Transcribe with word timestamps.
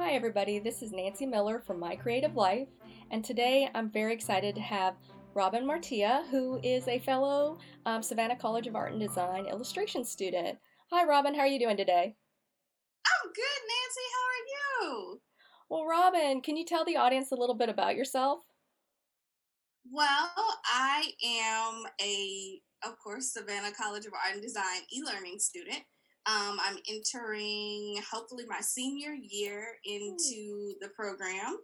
Hi, 0.00 0.12
everybody. 0.12 0.60
This 0.60 0.80
is 0.80 0.92
Nancy 0.92 1.26
Miller 1.26 1.58
from 1.58 1.80
My 1.80 1.96
Creative 1.96 2.36
Life, 2.36 2.68
and 3.10 3.24
today 3.24 3.68
I'm 3.74 3.90
very 3.90 4.14
excited 4.14 4.54
to 4.54 4.60
have 4.60 4.94
Robin 5.34 5.64
Martea, 5.66 6.24
who 6.28 6.60
is 6.62 6.86
a 6.86 7.00
fellow 7.00 7.58
um, 7.84 8.00
Savannah 8.00 8.36
College 8.36 8.68
of 8.68 8.76
Art 8.76 8.92
and 8.92 9.00
Design 9.00 9.46
illustration 9.46 10.04
student. 10.04 10.56
Hi, 10.92 11.04
Robin. 11.04 11.34
How 11.34 11.40
are 11.40 11.46
you 11.48 11.58
doing 11.58 11.76
today? 11.76 12.14
I'm 13.06 13.32
good, 13.32 13.60
Nancy. 13.66 14.06
How 14.14 14.22
are 14.28 14.46
you? 14.86 15.20
Well, 15.68 15.84
Robin, 15.84 16.42
can 16.42 16.56
you 16.56 16.64
tell 16.64 16.84
the 16.84 16.96
audience 16.96 17.32
a 17.32 17.36
little 17.36 17.56
bit 17.56 17.68
about 17.68 17.96
yourself? 17.96 18.38
Well, 19.90 20.30
I 20.64 21.10
am 21.26 21.82
a, 22.00 22.60
of 22.84 22.96
course, 23.00 23.32
Savannah 23.32 23.72
College 23.72 24.06
of 24.06 24.12
Art 24.12 24.34
and 24.34 24.42
Design 24.42 24.82
e 24.92 25.02
learning 25.02 25.40
student. 25.40 25.82
Um, 26.28 26.58
I'm 26.62 26.76
entering 26.88 28.00
hopefully 28.12 28.44
my 28.46 28.60
senior 28.60 29.14
year 29.14 29.64
into 29.84 30.74
the 30.80 30.88
program. 30.94 31.56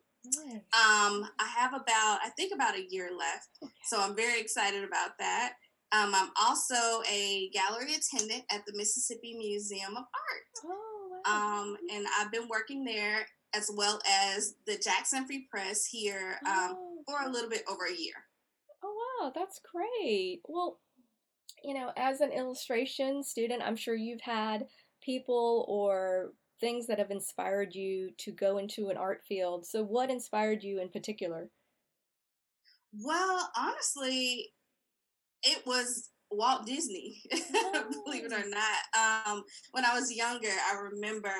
Um, 0.72 1.28
I 1.38 1.46
have 1.54 1.74
about, 1.74 2.18
I 2.24 2.30
think 2.34 2.54
about 2.54 2.74
a 2.74 2.86
year 2.88 3.10
left. 3.16 3.50
So 3.84 4.00
I'm 4.00 4.16
very 4.16 4.40
excited 4.40 4.82
about 4.82 5.18
that. 5.18 5.52
Um, 5.92 6.14
I'm 6.14 6.30
also 6.42 7.02
a 7.10 7.50
gallery 7.52 7.94
attendant 7.94 8.44
at 8.50 8.64
the 8.66 8.72
Mississippi 8.74 9.34
Museum 9.36 9.90
of 9.90 10.04
Art. 10.04 10.64
Oh, 10.64 11.20
wow. 11.26 11.60
Um, 11.60 11.76
and 11.92 12.06
I've 12.18 12.32
been 12.32 12.48
working 12.48 12.84
there 12.84 13.26
as 13.54 13.70
well 13.76 14.00
as 14.10 14.54
the 14.66 14.78
Jackson 14.78 15.26
Free 15.26 15.46
Press 15.50 15.84
here 15.84 16.38
um, 16.46 16.74
Oh, 16.76 17.02
for 17.06 17.28
a 17.28 17.30
little 17.30 17.50
bit 17.50 17.62
over 17.70 17.84
a 17.84 17.94
year. 17.94 18.14
Oh, 18.82 18.94
wow, 19.20 19.32
that's 19.34 19.60
great. 19.60 20.40
Well, 20.48 20.80
you 21.64 21.74
know, 21.74 21.90
as 21.96 22.20
an 22.20 22.30
illustration 22.30 23.22
student, 23.22 23.62
I'm 23.64 23.76
sure 23.76 23.94
you've 23.94 24.20
had 24.20 24.66
people 25.02 25.64
or 25.68 26.32
things 26.60 26.86
that 26.86 26.98
have 26.98 27.10
inspired 27.10 27.74
you 27.74 28.10
to 28.18 28.32
go 28.32 28.58
into 28.58 28.88
an 28.90 28.96
art 28.96 29.22
field. 29.26 29.66
So, 29.66 29.82
what 29.82 30.10
inspired 30.10 30.62
you 30.62 30.80
in 30.80 30.90
particular? 30.90 31.48
Well, 32.92 33.50
honestly, 33.56 34.52
it 35.42 35.62
was 35.66 36.10
Walt 36.30 36.66
Disney, 36.66 37.22
believe 38.04 38.24
it 38.24 38.32
or 38.32 38.48
not. 38.48 39.26
Um, 39.26 39.42
when 39.72 39.84
I 39.84 39.94
was 39.94 40.14
younger, 40.14 40.48
I 40.48 40.76
remember 40.92 41.34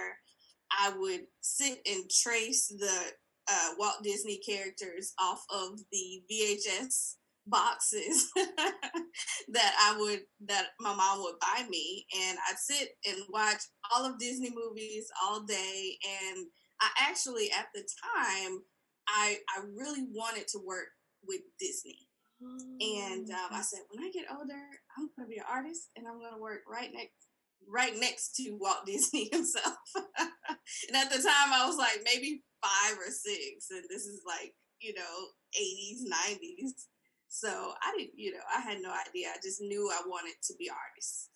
I 0.73 0.93
would 0.97 1.23
sit 1.43 1.79
and 1.87 2.05
trace 2.23 2.69
the 2.69 3.01
uh, 3.51 3.69
Walt 3.79 4.03
Disney 4.03 4.41
characters 4.47 5.13
off 5.21 5.45
of 5.51 5.79
the 5.93 6.23
VHS 6.31 7.17
boxes 7.47 8.31
that 8.37 9.75
I 9.81 9.97
would 9.99 10.21
that 10.47 10.69
my 10.81 10.95
mom 10.95 11.23
would 11.23 11.39
buy 11.41 11.67
me, 11.69 12.07
and 12.15 12.39
I'd 12.49 12.59
sit 12.59 12.91
and 13.07 13.19
watch 13.31 13.63
all 13.93 14.05
of 14.05 14.19
Disney 14.19 14.51
movies 14.55 15.07
all 15.23 15.43
day. 15.43 15.97
And 16.27 16.47
I 16.81 16.89
actually, 17.09 17.51
at 17.51 17.67
the 17.75 17.83
time, 18.17 18.63
I 19.09 19.39
I 19.57 19.63
really 19.75 20.07
wanted 20.13 20.49
to 20.49 20.59
work 20.65 20.89
with 21.27 21.41
Disney. 21.59 22.09
And 22.81 23.31
um, 23.31 23.49
I 23.53 23.63
said, 23.63 23.81
when 23.91 24.05
I 24.05 24.11
get 24.11 24.27
older, 24.31 24.61
I'm 24.99 25.09
going 25.17 25.25
to 25.25 25.31
be 25.31 25.39
an 25.39 25.49
artist, 25.49 25.89
and 25.97 26.07
I'm 26.07 26.19
going 26.19 26.35
to 26.35 26.43
work 26.43 26.61
right 26.69 26.91
next, 26.93 27.17
right 27.67 27.95
next 27.97 28.37
to 28.37 28.59
Walt 28.61 28.83
Disney 28.87 29.31
himself. 29.33 29.79
and 29.97 30.97
at 30.97 31.11
the 31.11 31.23
time, 31.23 31.53
I 31.53 31.65
was 31.67 31.79
like 31.79 32.01
maybe 32.05 32.43
five 32.61 32.99
or 32.99 33.11
six, 33.11 33.71
and 33.71 33.85
this 33.89 34.05
is 34.05 34.21
like 34.27 34.53
you 34.81 34.93
know 34.95 35.17
80s, 35.57 36.05
90s. 36.05 36.85
So 37.35 37.75
I 37.83 37.93
didn't, 37.99 38.13
you 38.17 38.33
know, 38.33 38.45
I 38.57 38.61
had 38.61 38.81
no 38.81 38.91
idea. 38.91 39.29
I 39.31 39.39
just 39.43 39.61
knew 39.61 39.91
I 39.91 40.07
wanted 40.07 40.37
to 40.45 40.55
be 40.57 40.71
artist. 40.71 41.31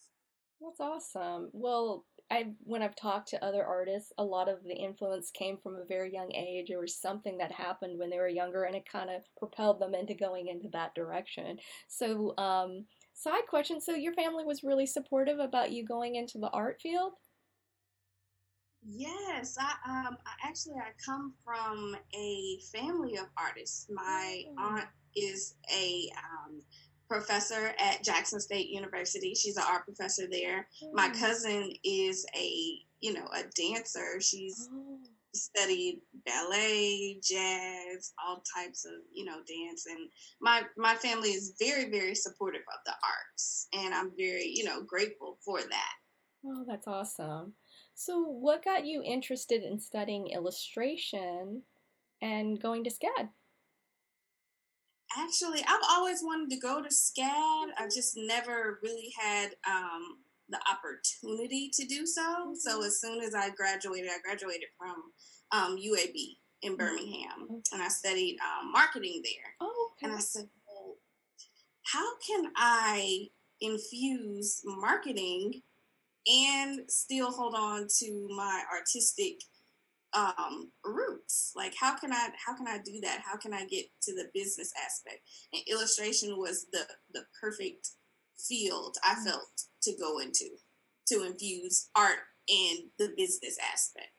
That's 0.60 0.80
awesome. 0.80 1.50
Well, 1.52 2.05
I 2.30 2.55
when 2.64 2.82
I've 2.82 2.94
talked 2.96 3.28
to 3.30 3.44
other 3.44 3.64
artists, 3.64 4.12
a 4.18 4.24
lot 4.24 4.48
of 4.48 4.62
the 4.64 4.74
influence 4.74 5.30
came 5.30 5.56
from 5.56 5.77
a 5.77 5.84
very 5.84 6.12
young 6.12 6.32
age. 6.34 6.66
There 6.68 6.78
was 6.80 7.00
something 7.00 7.38
that 7.38 7.52
happened 7.52 7.98
when 7.98 8.10
they 8.10 8.18
were 8.18 8.28
younger, 8.28 8.64
and 8.64 8.77
it 8.77 8.88
kind 8.90 9.08
of 9.10 9.22
propelled 9.36 9.80
them 9.80 9.94
into 9.94 10.14
going 10.14 10.48
into 10.48 10.68
that 10.72 10.94
direction. 10.94 11.58
So, 11.88 12.36
um, 12.38 12.86
side 13.14 13.46
question: 13.48 13.80
So 13.80 13.94
your 13.94 14.12
family 14.14 14.44
was 14.44 14.62
really 14.64 14.86
supportive 14.86 15.39
about 15.39 15.73
you 15.73 15.84
going 15.84 16.17
into 16.17 16.39
the 16.39 16.50
art 16.50 16.80
field? 16.83 17.14
Yes, 18.83 19.56
I 19.58 19.74
um 19.86 20.17
I 20.27 20.48
actually 20.48 20.77
I 20.77 20.90
come 21.05 21.34
from 21.44 21.96
a 22.14 22.58
family 22.73 23.17
of 23.17 23.27
artists. 23.36 23.89
My 23.89 24.44
Oh. 24.44 24.56
aunt 24.56 24.89
is 25.17 25.55
a 25.74 26.11
um, 26.17 26.61
professor 27.08 27.73
at 27.79 28.02
Jackson 28.02 28.41
State 28.41 28.69
University. 28.69 29.35
She's 29.35 29.57
an 29.57 29.64
art 29.67 29.85
professor 29.85 30.27
there. 30.30 30.69
My 30.92 31.08
Hmm. 31.08 31.14
cousin 31.20 31.73
is 31.85 32.27
a 32.36 32.83
you 33.01 33.13
know 33.14 33.27
a 33.33 33.45
dancer. 33.55 34.20
She's 34.20 34.68
Oh. 34.73 35.01
studied 35.35 36.01
ballet, 36.27 37.20
jazz, 37.23 38.13
all 38.27 38.42
types 38.57 38.85
of 38.85 38.92
you 39.13 39.24
know 39.24 39.42
dance, 39.45 39.86
and 39.86 40.11
my 40.41 40.63
my 40.77 40.95
family 40.97 41.30
is 41.30 41.55
very 41.58 41.91
very 41.91 42.14
supportive 42.14 42.63
of 42.63 42.80
the 42.86 42.95
arts, 43.07 43.68
and 43.73 43.95
I'm 43.95 44.11
very 44.17 44.47
you 44.47 44.64
know 44.64 44.83
grateful 44.83 45.39
for 45.45 45.61
that. 45.63 45.95
Oh, 46.47 46.64
that's 46.67 46.86
awesome. 46.86 47.55
So, 47.95 48.20
what 48.23 48.64
got 48.64 48.86
you 48.86 49.02
interested 49.02 49.63
in 49.63 49.79
studying 49.80 50.29
illustration 50.29 51.63
and 52.23 52.61
going 52.61 52.85
to 52.85 52.91
SCAD? 52.91 53.29
Actually, 55.17 55.61
I've 55.67 55.83
always 55.91 56.23
wanted 56.23 56.51
to 56.51 56.61
go 56.61 56.83
to 56.83 56.89
SCAD. 56.89 57.69
I've 57.79 57.91
just 57.92 58.14
never 58.17 58.79
really 58.83 59.13
had 59.19 59.51
um, 59.69 60.19
the 60.48 60.61
opportunity 60.70 61.70
to 61.74 61.86
do 61.86 62.07
so. 62.07 62.55
So 62.58 62.80
Mhm. 62.80 62.86
as 62.86 63.01
soon 63.01 63.20
as 63.23 63.35
I 63.35 63.51
graduated, 63.51 64.11
I 64.11 64.18
graduated 64.18 64.68
from 64.77 65.13
um, 65.51 65.77
UAB 65.79 66.39
in 66.63 66.77
Birmingham, 66.77 67.45
Okay. 67.51 67.63
and 67.73 67.83
I 67.83 67.89
studied 67.89 68.39
um, 68.41 68.70
marketing 68.70 69.23
there. 69.23 69.55
Oh, 69.61 69.92
okay. 69.92 70.07
And 70.07 70.17
I 70.17 70.20
said, 70.20 70.51
well, 70.67 70.97
how 71.85 72.17
can 72.18 72.52
I 72.57 73.30
infuse 73.61 74.61
marketing 74.64 75.63
and 76.27 76.91
still 76.91 77.30
hold 77.33 77.55
on 77.55 77.89
to 78.01 78.29
my 78.36 78.63
artistic 78.70 79.41
um 80.14 80.70
roots 80.85 81.52
like 81.55 81.74
how 81.79 81.95
can 81.96 82.13
i 82.13 82.29
how 82.46 82.55
can 82.57 82.67
i 82.67 82.79
do 82.79 83.01
that 83.02 83.20
how 83.24 83.36
can 83.36 83.52
i 83.52 83.64
get 83.67 83.85
to 84.01 84.14
the 84.14 84.27
business 84.33 84.73
aspect 84.85 85.20
and 85.52 85.63
illustration 85.69 86.39
was 86.39 86.67
the 86.73 86.86
the 87.13 87.24
perfect 87.41 87.91
field 88.39 88.97
i 89.05 89.14
Mm. 89.14 89.24
felt 89.24 89.63
to 89.83 89.92
go 90.01 90.18
into 90.18 90.47
to 91.07 91.24
infuse 91.24 91.91
art 91.95 92.20
and 92.48 92.91
the 92.98 93.13
business 93.17 93.58
aspect 93.73 94.13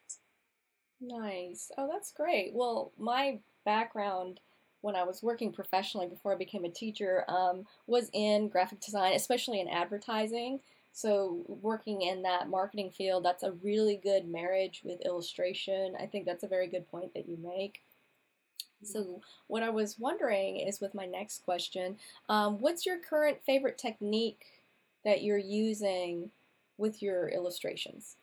Nice. 1.02 1.72
Oh, 1.78 1.88
that's 1.92 2.12
great. 2.12 2.52
Well, 2.54 2.92
my 2.98 3.40
background 3.66 4.40
when 4.82 4.96
I 4.96 5.04
was 5.04 5.24
working 5.24 5.52
professionally 5.52 6.08
before 6.08 6.34
I 6.34 6.38
became 6.38 6.66
a 6.66 6.70
teacher 6.70 7.24
um, 7.30 7.66
was 7.88 8.10
in 8.14 8.50
graphic 8.50 8.80
design, 8.82 9.14
especially 9.14 9.60
in 9.60 9.68
advertising. 9.68 10.60
So, 10.92 11.44
working 11.48 12.02
in 12.02 12.24
that 12.24 12.50
marketing 12.50 12.92
field, 12.92 13.24
that's 13.24 13.44
a 13.44 13.54
really 13.54 13.96
good 13.98 14.28
marriage 14.28 14.82
with 14.84 15.02
illustration. 15.02 15.96
I 16.00 16.06
think 16.08 16.26
that's 16.26 16.44
a 16.44 16.48
very 16.48 16.68
good 16.68 16.90
point 16.90 17.14
that 17.14 17.28
you 17.30 17.38
make. 17.38 17.82
So, 18.84 19.22
what 19.48 19.64
I 19.64 19.70
was 19.70 20.00
wondering 20.00 20.58
is 20.58 20.80
with 20.82 20.94
my 20.94 21.06
next 21.06 21.44
question, 21.44 21.98
um, 22.30 22.60
what's 22.60 22.86
your 22.86 23.00
current 23.00 23.42
favorite 23.44 23.78
technique 23.78 24.64
that 25.06 25.22
you're 25.24 25.38
using 25.38 26.32
with 26.78 27.02
your 27.02 27.30
illustrations? 27.30 28.18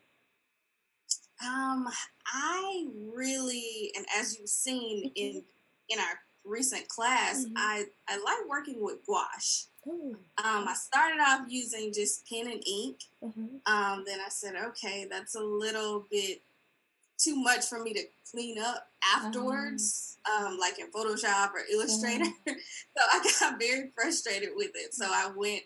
um 1.43 1.87
i 2.25 2.87
really 3.13 3.91
and 3.95 4.05
as 4.17 4.37
you've 4.37 4.49
seen 4.49 5.11
in 5.15 5.43
in 5.89 5.99
our 5.99 6.19
recent 6.43 6.87
class 6.87 7.45
Mhm. 7.45 7.53
i 7.55 7.85
i 8.07 8.17
like 8.17 8.47
working 8.49 8.81
with 8.81 9.05
gouache. 9.05 9.67
Um 9.89 10.67
i 10.67 10.73
started 10.73 11.19
off 11.21 11.41
using 11.47 11.93
just 11.93 12.27
pen 12.27 12.47
and 12.51 12.63
ink 12.67 12.97
Mhm. 13.23 13.59
um, 13.65 14.03
then 14.05 14.19
I 14.25 14.29
said, 14.29 14.53
okay, 14.55 15.07
that's 15.09 15.33
a 15.35 15.39
little 15.41 16.05
bit 16.11 16.41
too 17.17 17.35
much 17.35 17.65
for 17.65 17.79
me 17.83 17.93
to 17.93 18.03
clean 18.31 18.59
up 18.59 18.91
afterwards, 19.15 20.17
um, 20.31 20.57
like 20.59 20.77
in 20.79 20.91
Photoshop 20.91 21.49
or 21.53 21.61
Illustrator. 21.71 22.25
so 22.45 22.53
I 23.11 23.33
got 23.39 23.59
very 23.59 23.89
frustrated 23.95 24.49
with 24.55 24.71
it. 24.75 24.93
So 24.93 25.05
I 25.09 25.31
went 25.35 25.63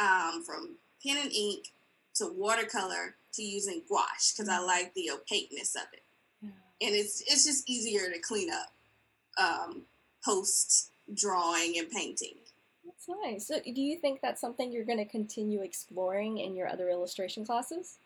um, 0.00 0.42
from 0.44 0.76
pen 1.06 1.18
and 1.22 1.32
ink 1.32 1.68
to 2.16 2.26
watercolor 2.26 3.14
to 3.34 3.42
using 3.42 3.82
gouache 3.88 4.32
because 4.36 4.48
I 4.48 4.58
like 4.58 4.92
the 4.94 5.10
opaqueness 5.12 5.76
of 5.76 5.86
it, 5.92 6.02
Yeah. 6.42 6.50
and 6.88 6.94
it's 6.96 7.20
it's 7.22 7.44
just 7.44 7.70
easier 7.70 8.10
to 8.10 8.18
clean 8.18 8.50
up 8.50 8.72
um, 9.38 9.82
post 10.24 10.90
drawing 11.14 11.78
and 11.78 11.88
painting. 11.88 12.34
That's 13.06 13.18
nice. 13.22 13.46
So, 13.46 13.60
do 13.60 13.80
you 13.80 13.96
think 13.96 14.20
that's 14.20 14.40
something 14.40 14.72
you're 14.72 14.84
going 14.84 14.98
to 14.98 15.04
continue 15.04 15.62
exploring 15.62 16.38
in 16.38 16.54
your 16.54 16.68
other 16.68 16.90
illustration 16.90 17.44
classes? 17.44 17.98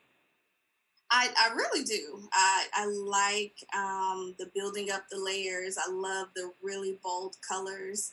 I, 1.11 1.29
I 1.37 1.55
really 1.55 1.85
do. 1.85 2.29
I, 2.33 2.65
I 2.75 2.87
like 2.87 3.55
um, 3.77 4.35
the 4.39 4.51
building 4.55 4.91
up 4.91 5.05
the 5.11 5.19
layers. 5.19 5.77
I 5.79 5.91
love 5.91 6.29
the 6.35 6.53
really 6.63 6.99
bold 7.03 7.37
colors. 7.47 8.13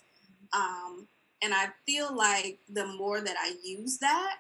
Um, 0.54 1.07
and 1.42 1.54
I 1.54 1.69
feel 1.86 2.16
like 2.16 2.60
the 2.69 2.86
more 2.86 3.22
that 3.22 3.36
I 3.39 3.56
use 3.63 3.98
that, 4.00 4.38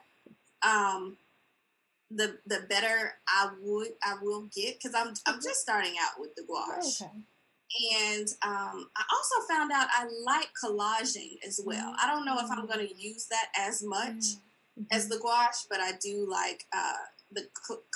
um, 0.61 1.17
the 2.13 2.37
the 2.45 2.65
better 2.67 3.13
I 3.27 3.51
would 3.61 3.87
I 4.03 4.15
will 4.21 4.49
get 4.53 4.77
because 4.77 4.93
I'm 4.93 5.13
I'm 5.25 5.35
mm-hmm. 5.35 5.43
just 5.43 5.61
starting 5.61 5.93
out 6.01 6.19
with 6.19 6.35
the 6.35 6.43
gouache. 6.43 7.05
Okay. 7.05 7.11
And 8.01 8.27
um, 8.43 8.89
I 8.97 9.03
also 9.13 9.47
found 9.49 9.71
out 9.71 9.87
I 9.91 10.05
like 10.25 10.49
collaging 10.61 11.37
as 11.45 11.61
well. 11.63 11.95
I 12.01 12.07
don't 12.07 12.25
know 12.25 12.37
if 12.39 12.51
I'm 12.51 12.67
going 12.67 12.87
to 12.87 13.01
use 13.01 13.25
that 13.27 13.47
as 13.57 13.81
much 13.81 14.09
mm-hmm. 14.09 14.83
as 14.91 15.07
the 15.07 15.17
gouache, 15.17 15.67
but 15.69 15.79
I 15.79 15.93
do 16.01 16.27
like 16.29 16.65
uh, 16.75 17.05
the 17.31 17.47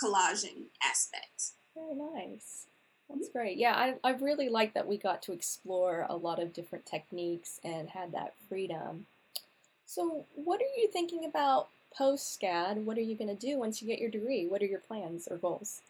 collaging 0.01 0.67
aspect. 0.83 1.51
Very 1.75 1.95
nice. 1.95 2.67
That's 3.09 3.29
great. 3.29 3.57
Yeah, 3.57 3.75
I, 3.75 3.95
I 4.03 4.13
really 4.13 4.49
like 4.49 4.73
that 4.73 4.87
we 4.87 4.97
got 4.97 5.21
to 5.23 5.33
explore 5.33 6.05
a 6.09 6.15
lot 6.15 6.41
of 6.41 6.53
different 6.53 6.85
techniques 6.85 7.59
and 7.63 7.89
had 7.89 8.13
that 8.13 8.33
freedom. 8.49 9.05
So, 9.85 10.25
what 10.33 10.61
are 10.61 10.81
you 10.81 10.89
thinking 10.91 11.25
about 11.25 11.67
post 11.95 12.39
SCAD? 12.39 12.83
What 12.83 12.97
are 12.97 13.01
you 13.01 13.15
going 13.15 13.35
to 13.35 13.35
do 13.35 13.59
once 13.59 13.81
you 13.81 13.87
get 13.87 13.99
your 13.99 14.09
degree? 14.09 14.47
What 14.47 14.61
are 14.61 14.65
your 14.65 14.79
plans 14.79 15.27
or 15.29 15.37
goals? 15.37 15.81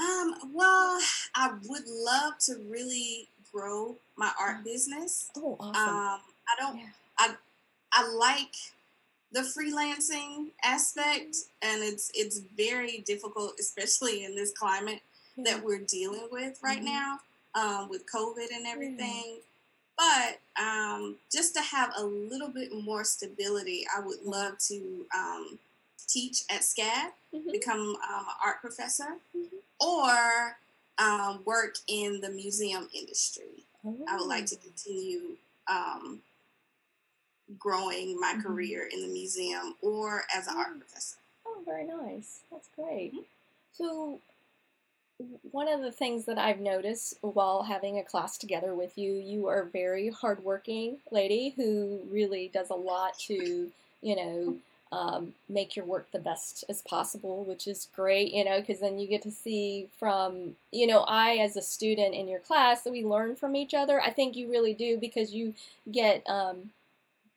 Um, 0.00 0.34
well, 0.52 1.00
I 1.38 1.52
would 1.68 1.86
love 1.86 2.38
to 2.46 2.56
really 2.68 3.28
grow 3.52 3.94
my 4.16 4.30
art 4.40 4.64
business. 4.64 5.30
Oh, 5.36 5.56
awesome. 5.60 5.76
Um, 5.76 6.20
I 6.50 6.60
don't, 6.60 6.78
yeah. 6.78 6.86
I, 7.18 7.34
I 7.92 8.12
like 8.12 8.54
the 9.32 9.40
freelancing 9.40 10.46
aspect 10.64 11.36
and 11.60 11.82
it's 11.82 12.10
it's 12.14 12.40
very 12.56 13.04
difficult 13.06 13.52
especially 13.60 14.24
in 14.24 14.34
this 14.34 14.52
climate 14.52 15.00
yeah. 15.36 15.44
that 15.52 15.62
we're 15.62 15.80
dealing 15.80 16.28
with 16.32 16.58
right 16.62 16.78
mm-hmm. 16.78 16.86
now 16.86 17.18
um, 17.54 17.88
with 17.90 18.04
covid 18.10 18.46
and 18.54 18.66
everything 18.66 19.36
yeah. 20.00 20.38
but 20.56 20.62
um, 20.62 21.16
just 21.30 21.54
to 21.54 21.60
have 21.60 21.92
a 21.98 22.02
little 22.02 22.48
bit 22.48 22.70
more 22.82 23.04
stability 23.04 23.84
i 23.94 24.00
would 24.00 24.22
love 24.24 24.56
to 24.58 25.04
um, 25.14 25.58
teach 26.06 26.44
at 26.50 26.62
scad 26.62 27.10
mm-hmm. 27.34 27.50
become 27.52 27.96
um, 28.10 28.20
an 28.20 28.34
art 28.42 28.62
professor 28.62 29.18
mm-hmm. 29.36 29.86
or 29.86 30.56
um, 30.98 31.40
work 31.44 31.76
in 31.86 32.20
the 32.20 32.30
museum 32.30 32.88
industry 32.94 33.64
oh. 33.84 33.96
i 34.08 34.16
would 34.16 34.26
like 34.26 34.46
to 34.46 34.56
oh. 34.56 34.64
continue 34.64 35.36
um, 35.70 36.20
growing 37.56 38.18
my 38.20 38.32
mm-hmm. 38.32 38.42
career 38.42 38.88
in 38.92 39.02
the 39.02 39.08
museum 39.08 39.74
or 39.80 40.24
as 40.34 40.48
an 40.48 40.56
art 40.56 40.78
professor. 40.78 41.16
Oh, 41.46 41.62
very 41.64 41.84
nice. 41.84 42.40
That's 42.50 42.68
great. 42.76 43.12
Mm-hmm. 43.12 43.22
So, 43.72 44.20
one 45.50 45.68
of 45.68 45.80
the 45.80 45.90
things 45.92 46.26
that 46.26 46.38
I've 46.38 46.60
noticed 46.60 47.14
while 47.22 47.62
having 47.62 47.98
a 47.98 48.04
class 48.04 48.38
together 48.38 48.74
with 48.74 48.96
you, 48.96 49.12
you 49.12 49.46
are 49.48 49.62
a 49.62 49.66
very 49.66 50.10
hardworking 50.10 50.98
lady 51.10 51.54
who 51.56 52.00
really 52.10 52.50
does 52.52 52.70
a 52.70 52.74
lot 52.74 53.18
to, 53.20 53.70
you 54.02 54.16
know, 54.16 54.56
um, 54.90 55.34
make 55.48 55.76
your 55.76 55.84
work 55.84 56.10
the 56.12 56.18
best 56.18 56.64
as 56.68 56.82
possible, 56.82 57.44
which 57.44 57.66
is 57.66 57.88
great, 57.94 58.32
you 58.32 58.44
know, 58.44 58.60
because 58.60 58.80
then 58.80 58.98
you 58.98 59.06
get 59.06 59.22
to 59.22 59.30
see 59.30 59.88
from, 59.98 60.56
you 60.72 60.86
know, 60.86 61.00
I 61.00 61.36
as 61.36 61.56
a 61.56 61.62
student 61.62 62.14
in 62.14 62.28
your 62.28 62.40
class, 62.40 62.82
that 62.82 62.92
we 62.92 63.04
learn 63.04 63.36
from 63.36 63.54
each 63.54 63.74
other. 63.74 64.00
I 64.00 64.10
think 64.10 64.36
you 64.36 64.50
really 64.50 64.74
do 64.74 64.96
because 64.96 65.34
you 65.34 65.54
get 65.90 66.22
um, 66.28 66.70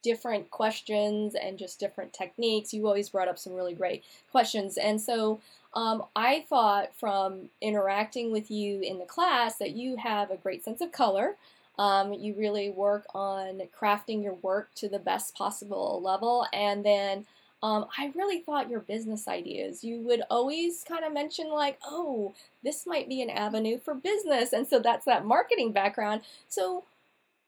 different 0.01 0.50
questions 0.50 1.36
and 1.36 1.57
just 1.57 1.80
different 1.80 2.13
techniques. 2.13 2.74
You 2.74 2.88
always 2.88 3.09
brought 3.09 3.27
up 3.27 3.38
some 3.38 3.53
really 3.53 3.74
great 3.74 4.03
questions. 4.31 4.77
And 4.77 5.00
so 5.00 5.42
um, 5.74 6.03
I 6.15 6.45
thought 6.50 6.95
from 6.95 7.50
interacting 7.62 8.31
with 8.31 8.50
you 8.50 8.81
in 8.81 9.00
the 9.00 9.06
class 9.06 9.57
that 9.57 9.71
you 9.71 9.98
have 9.98 10.31
a 10.31 10.38
great 10.38 10.63
sense 10.63 10.81
of 10.81 10.92
color. 10.92 11.36
Um, 11.77 12.13
you 12.13 12.33
really 12.33 12.69
work 12.69 13.06
on 13.15 13.62
crafting 13.80 14.24
your 14.24 14.36
work 14.36 14.69
to 14.75 14.89
the 14.89 15.00
best 15.00 15.36
possible 15.36 16.01
level. 16.03 16.45
And 16.53 16.86
then 16.86 17.25
um, 17.63 17.86
I 17.98 18.12
really 18.16 18.40
thought 18.40 18.69
your 18.69 18.80
business 18.80 19.28
ideas, 19.28 19.84
you 19.84 20.00
would 20.02 20.24
always 20.31 20.84
kind 20.88 21.06
of 21.06 21.13
mention, 21.13 21.50
like, 21.50 21.80
oh, 21.86 22.34
this 22.63 22.88
might 22.88 23.08
be 23.08 23.22
an 23.22 23.30
avenue 23.30 23.78
for 23.78 23.94
business. 23.94 24.52
And 24.52 24.68
so 24.68 24.80
that's 24.80 25.06
that 25.06 25.25
marketing 25.25 25.72
background. 25.72 26.22
So, 26.48 26.86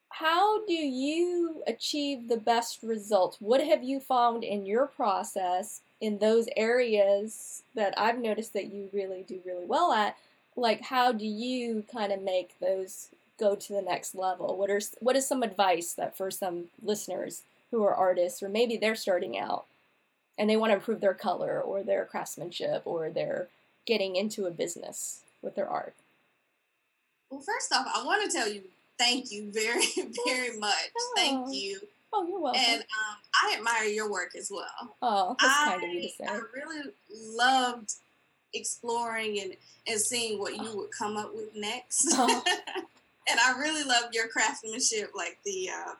how 0.09 0.63
do 0.67 0.73
you 0.73 1.63
achieve 1.65 2.27
the 2.27 2.37
best 2.37 2.83
results? 2.83 3.37
What 3.39 3.63
have 3.63 3.83
you 3.83 3.99
found 3.99 4.43
in 4.43 4.67
your 4.67 4.85
process 4.85 5.81
in 5.99 6.19
those 6.19 6.47
areas 6.55 7.63
that 7.73 7.95
I've 7.97 8.19
noticed 8.19 8.53
that 8.53 8.71
you 8.71 8.89
really 8.93 9.25
do 9.27 9.39
really 9.43 9.65
well 9.65 9.91
at? 9.91 10.15
Like, 10.55 10.81
how 10.81 11.11
do 11.11 11.25
you 11.25 11.83
kind 11.91 12.11
of 12.11 12.21
make 12.21 12.59
those 12.59 13.09
go 13.39 13.55
to 13.55 13.73
the 13.73 13.81
next 13.81 14.13
level? 14.13 14.55
What 14.55 14.69
are 14.69 14.81
what 14.99 15.15
is 15.15 15.27
some 15.27 15.41
advice 15.41 15.93
that 15.93 16.15
for 16.15 16.29
some 16.29 16.65
listeners 16.83 17.41
who 17.71 17.83
are 17.83 17.95
artists 17.95 18.43
or 18.43 18.49
maybe 18.49 18.77
they're 18.77 18.93
starting 18.93 19.39
out 19.39 19.65
and 20.37 20.49
they 20.49 20.57
want 20.57 20.71
to 20.71 20.75
improve 20.75 21.01
their 21.01 21.13
color 21.13 21.61
or 21.61 21.83
their 21.83 22.05
craftsmanship 22.05 22.83
or 22.85 23.09
they're 23.09 23.47
getting 23.85 24.15
into 24.15 24.45
a 24.45 24.51
business 24.51 25.21
with 25.41 25.55
their 25.55 25.67
art? 25.67 25.93
Well, 27.29 27.41
first 27.41 27.73
off, 27.73 27.87
I 27.93 28.05
want 28.05 28.29
to 28.29 28.37
tell 28.37 28.47
you 28.47 28.61
thank 28.97 29.31
you 29.31 29.51
very, 29.51 29.85
very 30.25 30.57
much. 30.57 30.91
Oh. 30.97 31.13
Thank 31.15 31.53
you. 31.53 31.79
Oh, 32.13 32.27
you're 32.27 32.39
welcome. 32.39 32.61
And 32.63 32.81
um, 32.81 33.17
I 33.43 33.55
admire 33.57 33.85
your 33.85 34.09
work 34.09 34.35
as 34.37 34.51
well. 34.53 34.95
Oh, 35.01 35.35
that's 35.39 35.51
I, 35.51 35.71
kind 35.71 35.83
of 35.83 35.89
you 35.89 36.01
to 36.01 36.09
say. 36.09 36.25
I 36.27 36.39
really 36.53 36.91
loved 37.11 37.93
exploring 38.53 39.39
and, 39.41 39.53
and 39.87 39.99
seeing 39.99 40.37
what 40.37 40.55
you 40.55 40.77
would 40.77 40.91
come 40.91 41.17
up 41.17 41.33
with 41.33 41.55
next. 41.55 42.09
Oh. 42.11 42.43
and 43.29 43.39
I 43.39 43.57
really 43.57 43.83
loved 43.83 44.13
your 44.13 44.27
craftsmanship, 44.27 45.11
like 45.15 45.39
the 45.43 45.69
uh, 45.69 45.93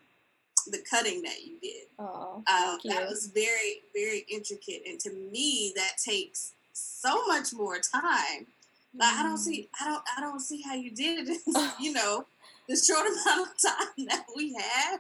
the 0.72 0.84
cutting 0.90 1.22
that 1.24 1.44
you 1.46 1.60
did. 1.62 1.88
Oh, 2.00 2.44
um, 2.48 2.80
that 2.86 3.08
was 3.08 3.28
very, 3.28 3.82
very 3.94 4.26
intricate, 4.30 4.84
and 4.88 5.00
to 5.02 5.12
me, 5.12 5.74
that 5.76 5.98
takes 6.04 6.54
so 6.74 7.26
much 7.28 7.54
more 7.54 7.80
time. 7.80 8.48
Like 8.96 9.14
mm. 9.14 9.20
I 9.20 9.24
don't 9.24 9.36
mm. 9.36 9.40
see, 9.40 9.70
I 9.80 9.86
don't, 9.86 10.04
I 10.18 10.22
don't 10.22 10.40
see 10.40 10.62
how 10.62 10.76
you 10.76 10.92
did 10.92 11.28
it. 11.28 11.42
you 11.80 11.94
know, 11.94 12.26
the 12.68 12.76
short 12.76 13.08
amount 13.08 13.50
of 13.50 13.62
time 13.62 14.06
that 14.08 14.26
we 14.36 14.54
had 14.54 14.98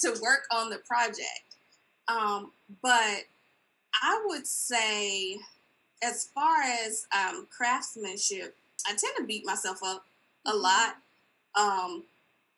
to 0.00 0.10
work 0.22 0.46
on 0.52 0.70
the 0.70 0.78
project. 0.78 1.44
Um, 2.08 2.52
but 2.82 3.24
I 4.02 4.22
would 4.26 4.46
say, 4.46 5.38
as 6.02 6.28
far 6.34 6.62
as 6.62 7.06
um, 7.16 7.46
craftsmanship, 7.54 8.56
I 8.86 8.90
tend 8.90 9.14
to 9.18 9.24
beat 9.24 9.44
myself 9.44 9.80
up 9.84 10.04
a 10.46 10.52
mm-hmm. 10.52 10.62
lot 10.62 10.96
um, 11.58 12.04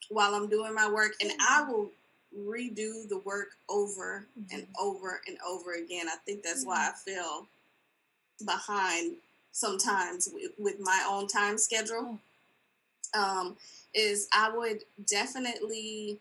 while 0.08 0.34
I'm 0.34 0.48
doing 0.48 0.74
my 0.74 0.90
work, 0.90 1.12
and 1.20 1.30
I 1.40 1.62
will 1.62 1.90
redo 2.36 3.08
the 3.08 3.20
work 3.24 3.50
over 3.68 4.26
and 4.52 4.62
mm-hmm. 4.62 4.72
over 4.80 5.20
and 5.26 5.36
over 5.46 5.74
again. 5.74 6.08
I 6.08 6.16
think 6.24 6.42
that's 6.42 6.64
why 6.64 6.76
I 6.76 6.90
mm-hmm. 6.90 7.10
feel 7.10 7.46
behind 8.44 9.16
sometimes 9.52 10.28
with, 10.32 10.52
with 10.58 10.76
my 10.80 11.06
own 11.08 11.26
time 11.26 11.58
schedule. 11.58 11.96
Oh 12.04 12.18
um, 13.14 13.56
is 13.94 14.28
I 14.32 14.54
would 14.56 14.82
definitely 15.06 16.18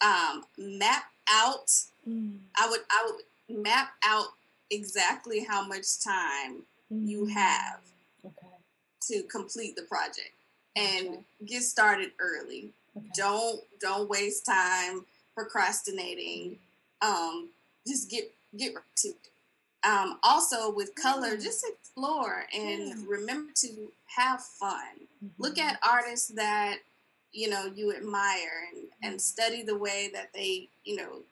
um, 0.00 0.44
map 0.56 1.04
out. 1.30 1.70
Mm. 2.08 2.38
I 2.56 2.68
would 2.70 2.80
I 2.90 3.10
would 3.10 3.62
map 3.62 3.90
out 4.04 4.28
exactly 4.70 5.44
how 5.44 5.66
much 5.66 6.02
time 6.02 6.62
mm. 6.92 7.06
you 7.06 7.26
have 7.26 7.80
okay. 8.24 8.46
to 9.02 9.22
complete 9.24 9.76
the 9.76 9.82
project 9.82 10.32
and 10.78 11.08
okay. 11.08 11.20
get 11.46 11.62
started 11.62 12.12
early. 12.18 12.70
Okay. 12.96 13.06
Don't 13.14 13.60
don't 13.80 14.08
waste 14.08 14.46
time 14.46 15.04
procrastinating. 15.34 16.58
Um, 17.02 17.50
just 17.86 18.10
get 18.10 18.32
get 18.56 18.74
right 18.74 18.84
to 18.96 19.08
it. 19.08 19.14
Um, 19.84 20.18
also 20.24 20.72
with 20.72 20.94
color, 20.96 21.36
mm. 21.36 21.42
just 21.42 21.64
explore 21.66 22.46
and 22.52 23.06
remember 23.06 23.52
to 23.56 23.92
have 24.06 24.42
fun. 24.42 25.06
Mm-hmm. 25.24 25.42
Look 25.42 25.58
at 25.58 25.78
artists 25.88 26.28
that 26.28 26.78
you 27.32 27.48
know 27.48 27.70
you 27.74 27.94
admire 27.94 28.68
and, 28.72 28.84
and 29.02 29.12
mm-hmm. 29.12 29.18
study 29.18 29.62
the 29.62 29.76
way 29.76 30.10
that 30.12 30.32
they 30.32 30.68
you 30.84 30.96
know 30.96 31.22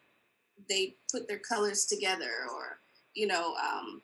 they 0.68 0.94
put 1.10 1.28
their 1.28 1.38
colors 1.38 1.86
together 1.86 2.30
or 2.52 2.78
you 3.14 3.26
know 3.26 3.54
um, 3.54 4.00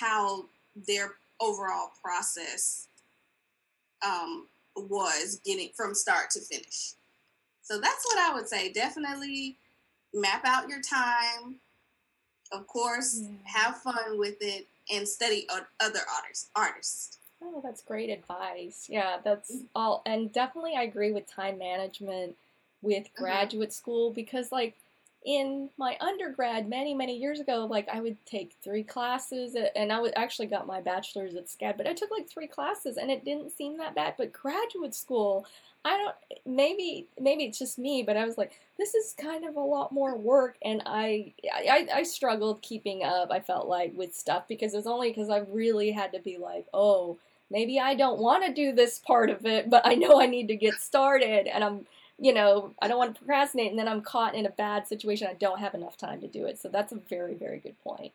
how 0.00 0.44
their 0.86 1.12
overall 1.40 1.92
process 2.02 2.88
um, 4.04 4.46
was 4.76 5.40
getting 5.44 5.70
from 5.74 5.94
start 5.94 6.30
to 6.30 6.40
finish. 6.40 6.94
So 7.62 7.80
that's 7.80 8.04
what 8.04 8.18
I 8.18 8.34
would 8.34 8.48
say. 8.48 8.72
Definitely 8.72 9.56
map 10.12 10.42
out 10.44 10.68
your 10.68 10.82
time. 10.82 11.56
Of 12.52 12.66
course, 12.66 13.20
yeah. 13.22 13.30
have 13.44 13.78
fun 13.78 14.18
with 14.18 14.36
it 14.40 14.66
and 14.92 15.08
study 15.08 15.46
other 15.80 16.00
artists. 16.22 16.50
Artists. 16.54 17.18
Oh, 17.42 17.60
that's 17.62 17.82
great 17.82 18.10
advice. 18.10 18.86
Yeah, 18.88 19.16
that's 19.24 19.52
all. 19.74 20.02
And 20.06 20.32
definitely, 20.32 20.74
I 20.76 20.82
agree 20.82 21.12
with 21.12 21.26
time 21.26 21.58
management 21.58 22.36
with 22.82 23.04
mm-hmm. 23.04 23.22
graduate 23.22 23.70
mm-hmm. 23.70 23.74
school 23.74 24.12
because, 24.12 24.52
like, 24.52 24.76
in 25.24 25.70
my 25.78 25.96
undergrad 26.00 26.68
many 26.68 26.92
many 26.92 27.16
years 27.16 27.40
ago 27.40 27.66
like 27.70 27.88
i 27.88 28.00
would 28.00 28.16
take 28.26 28.54
three 28.62 28.82
classes 28.82 29.56
and 29.74 29.90
i 29.90 29.98
would 29.98 30.12
actually 30.16 30.46
got 30.46 30.66
my 30.66 30.82
bachelor's 30.82 31.34
at 31.34 31.46
scad 31.46 31.78
but 31.78 31.86
i 31.86 31.94
took 31.94 32.10
like 32.10 32.28
three 32.28 32.46
classes 32.46 32.98
and 32.98 33.10
it 33.10 33.24
didn't 33.24 33.50
seem 33.50 33.78
that 33.78 33.94
bad 33.94 34.14
but 34.18 34.32
graduate 34.34 34.94
school 34.94 35.46
i 35.86 35.96
don't 35.96 36.14
maybe 36.44 37.06
maybe 37.18 37.44
it's 37.44 37.58
just 37.58 37.78
me 37.78 38.02
but 38.02 38.18
i 38.18 38.24
was 38.26 38.36
like 38.36 38.52
this 38.76 38.94
is 38.94 39.14
kind 39.18 39.46
of 39.46 39.56
a 39.56 39.60
lot 39.60 39.92
more 39.92 40.14
work 40.14 40.56
and 40.62 40.82
i 40.84 41.32
i, 41.54 41.88
I 41.94 42.02
struggled 42.02 42.60
keeping 42.60 43.02
up 43.02 43.30
i 43.30 43.40
felt 43.40 43.66
like 43.66 43.96
with 43.96 44.14
stuff 44.14 44.46
because 44.46 44.74
it 44.74 44.78
was 44.78 44.86
only 44.86 45.08
because 45.08 45.30
i 45.30 45.38
really 45.38 45.90
had 45.90 46.12
to 46.12 46.18
be 46.18 46.36
like 46.36 46.66
oh 46.74 47.16
maybe 47.50 47.80
i 47.80 47.94
don't 47.94 48.18
want 48.18 48.44
to 48.44 48.52
do 48.52 48.72
this 48.72 48.98
part 48.98 49.30
of 49.30 49.46
it 49.46 49.70
but 49.70 49.86
i 49.86 49.94
know 49.94 50.20
i 50.20 50.26
need 50.26 50.48
to 50.48 50.56
get 50.56 50.74
started 50.74 51.46
and 51.46 51.64
i'm 51.64 51.86
you 52.18 52.32
know, 52.32 52.72
I 52.80 52.88
don't 52.88 52.98
want 52.98 53.14
to 53.14 53.18
procrastinate 53.18 53.70
and 53.70 53.78
then 53.78 53.88
I'm 53.88 54.02
caught 54.02 54.34
in 54.34 54.46
a 54.46 54.50
bad 54.50 54.86
situation. 54.86 55.28
I 55.28 55.34
don't 55.34 55.60
have 55.60 55.74
enough 55.74 55.96
time 55.96 56.20
to 56.20 56.28
do 56.28 56.46
it. 56.46 56.58
So 56.58 56.68
that's 56.68 56.92
a 56.92 56.96
very, 56.96 57.34
very 57.34 57.58
good 57.58 57.80
point. 57.82 58.12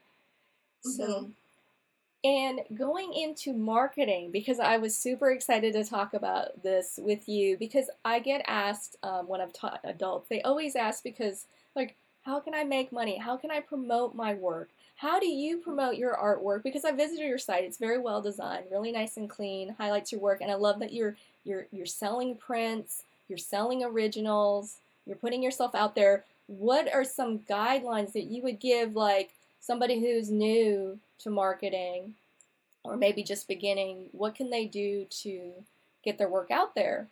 Mm-hmm. 0.85 0.91
So, 0.91 1.29
and 2.23 2.61
going 2.77 3.13
into 3.13 3.53
marketing, 3.53 4.31
because 4.31 4.59
I 4.59 4.77
was 4.77 4.95
super 4.95 5.31
excited 5.31 5.73
to 5.73 5.85
talk 5.85 6.13
about 6.13 6.63
this 6.63 6.99
with 7.01 7.29
you, 7.29 7.57
because 7.57 7.89
I 8.03 8.19
get 8.19 8.43
asked 8.45 8.97
um, 9.03 9.27
when 9.27 9.39
I've 9.39 9.53
taught 9.53 9.79
adults, 9.83 10.27
they 10.27 10.41
always 10.41 10.75
ask 10.75 11.01
because, 11.01 11.45
like, 11.75 11.95
how 12.23 12.41
can 12.41 12.53
I 12.53 12.65
make 12.65 12.91
money? 12.91 13.17
How 13.17 13.37
can 13.37 13.51
I 13.51 13.61
promote 13.61 14.15
my 14.15 14.33
work? 14.33 14.69
How 14.97 15.17
do 15.17 15.27
you 15.27 15.59
promote 15.59 15.95
your 15.95 16.13
artwork? 16.13 16.61
Because 16.61 16.83
I 16.83 16.91
visited 16.91 17.25
your 17.25 17.37
site; 17.37 17.63
it's 17.63 17.77
very 17.77 17.97
well 17.97 18.21
designed, 18.21 18.65
really 18.69 18.91
nice 18.91 19.15
and 19.15 19.29
clean, 19.29 19.75
highlights 19.77 20.11
your 20.11 20.19
work, 20.19 20.41
and 20.41 20.51
I 20.51 20.55
love 20.55 20.79
that 20.79 20.91
you're 20.91 21.15
you're 21.45 21.67
you're 21.71 21.85
selling 21.85 22.35
prints 22.35 23.03
you're 23.29 23.37
selling 23.37 23.83
originals, 23.83 24.77
you're 25.05 25.15
putting 25.15 25.43
yourself 25.43 25.75
out 25.75 25.95
there. 25.95 26.25
What 26.47 26.93
are 26.93 27.03
some 27.03 27.39
guidelines 27.39 28.13
that 28.13 28.25
you 28.25 28.41
would 28.43 28.59
give, 28.59 28.95
like 28.95 29.31
somebody 29.59 29.99
who's 29.99 30.29
new 30.29 30.99
to 31.19 31.29
marketing 31.29 32.15
or 32.83 32.97
maybe 32.97 33.23
just 33.23 33.47
beginning? 33.47 34.09
What 34.11 34.35
can 34.35 34.49
they 34.49 34.65
do 34.65 35.05
to 35.21 35.51
get 36.03 36.17
their 36.17 36.29
work 36.29 36.51
out 36.51 36.75
there? 36.75 37.07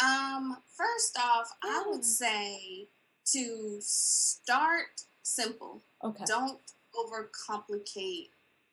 Um, 0.00 0.58
first 0.76 1.18
off, 1.18 1.52
yeah. 1.64 1.70
I 1.70 1.84
would 1.88 2.04
say 2.04 2.86
to 3.26 3.78
start 3.80 5.02
simple. 5.22 5.80
Okay. 6.02 6.24
Don't 6.26 6.58
overcomplicate 6.94 8.28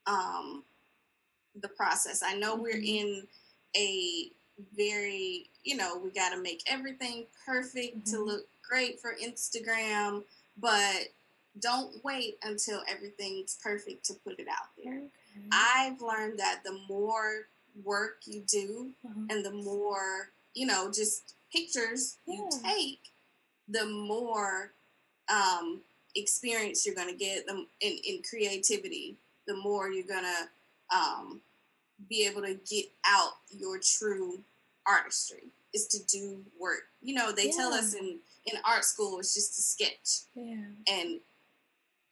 um, 0.07 0.63
the 1.59 1.69
process. 1.69 2.23
I 2.23 2.35
know 2.35 2.53
mm-hmm. 2.53 2.63
we're 2.63 2.81
in 2.81 3.27
a 3.75 4.31
very, 4.75 5.49
you 5.63 5.75
know, 5.75 5.97
we 5.97 6.09
got 6.11 6.33
to 6.33 6.41
make 6.41 6.63
everything 6.67 7.25
perfect 7.45 8.05
mm-hmm. 8.05 8.15
to 8.15 8.23
look 8.23 8.45
great 8.67 8.99
for 8.99 9.15
Instagram, 9.23 10.23
but 10.57 11.09
don't 11.59 12.03
wait 12.03 12.37
until 12.43 12.81
everything's 12.89 13.57
perfect 13.61 14.05
to 14.05 14.13
put 14.25 14.39
it 14.39 14.47
out 14.47 14.69
there. 14.83 14.97
Okay. 14.97 15.47
I've 15.51 16.01
learned 16.01 16.39
that 16.39 16.61
the 16.63 16.79
more 16.87 17.47
work 17.83 18.17
you 18.25 18.43
do 18.47 18.89
uh-huh. 19.05 19.25
and 19.29 19.45
the 19.45 19.51
more, 19.51 20.29
you 20.53 20.65
know, 20.65 20.91
just 20.93 21.35
pictures 21.53 22.17
yeah. 22.25 22.35
you 22.35 22.49
take, 22.63 22.99
the 23.67 23.85
more 23.85 24.71
um, 25.29 25.81
experience 26.15 26.85
you're 26.85 26.95
going 26.95 27.09
to 27.09 27.15
get 27.15 27.45
in, 27.49 27.65
in 27.81 28.21
creativity, 28.27 29.15
the 29.47 29.55
more 29.55 29.89
you're 29.91 30.07
going 30.07 30.23
to 30.23 30.95
um, 30.95 31.41
be 32.09 32.25
able 32.27 32.41
to 32.41 32.55
get 32.69 32.85
out 33.05 33.33
your 33.49 33.79
true 33.79 34.39
artistry 34.87 35.43
is 35.73 35.87
to 35.87 36.03
do 36.05 36.39
work. 36.59 36.83
You 37.01 37.15
know, 37.15 37.31
they 37.31 37.47
yeah. 37.47 37.57
tell 37.57 37.73
us 37.73 37.93
in 37.93 38.17
in 38.47 38.59
art 38.65 38.83
school 38.83 39.19
it's 39.19 39.33
just 39.33 39.57
a 39.57 39.61
sketch. 39.61 40.27
Yeah. 40.35 40.65
And 40.91 41.19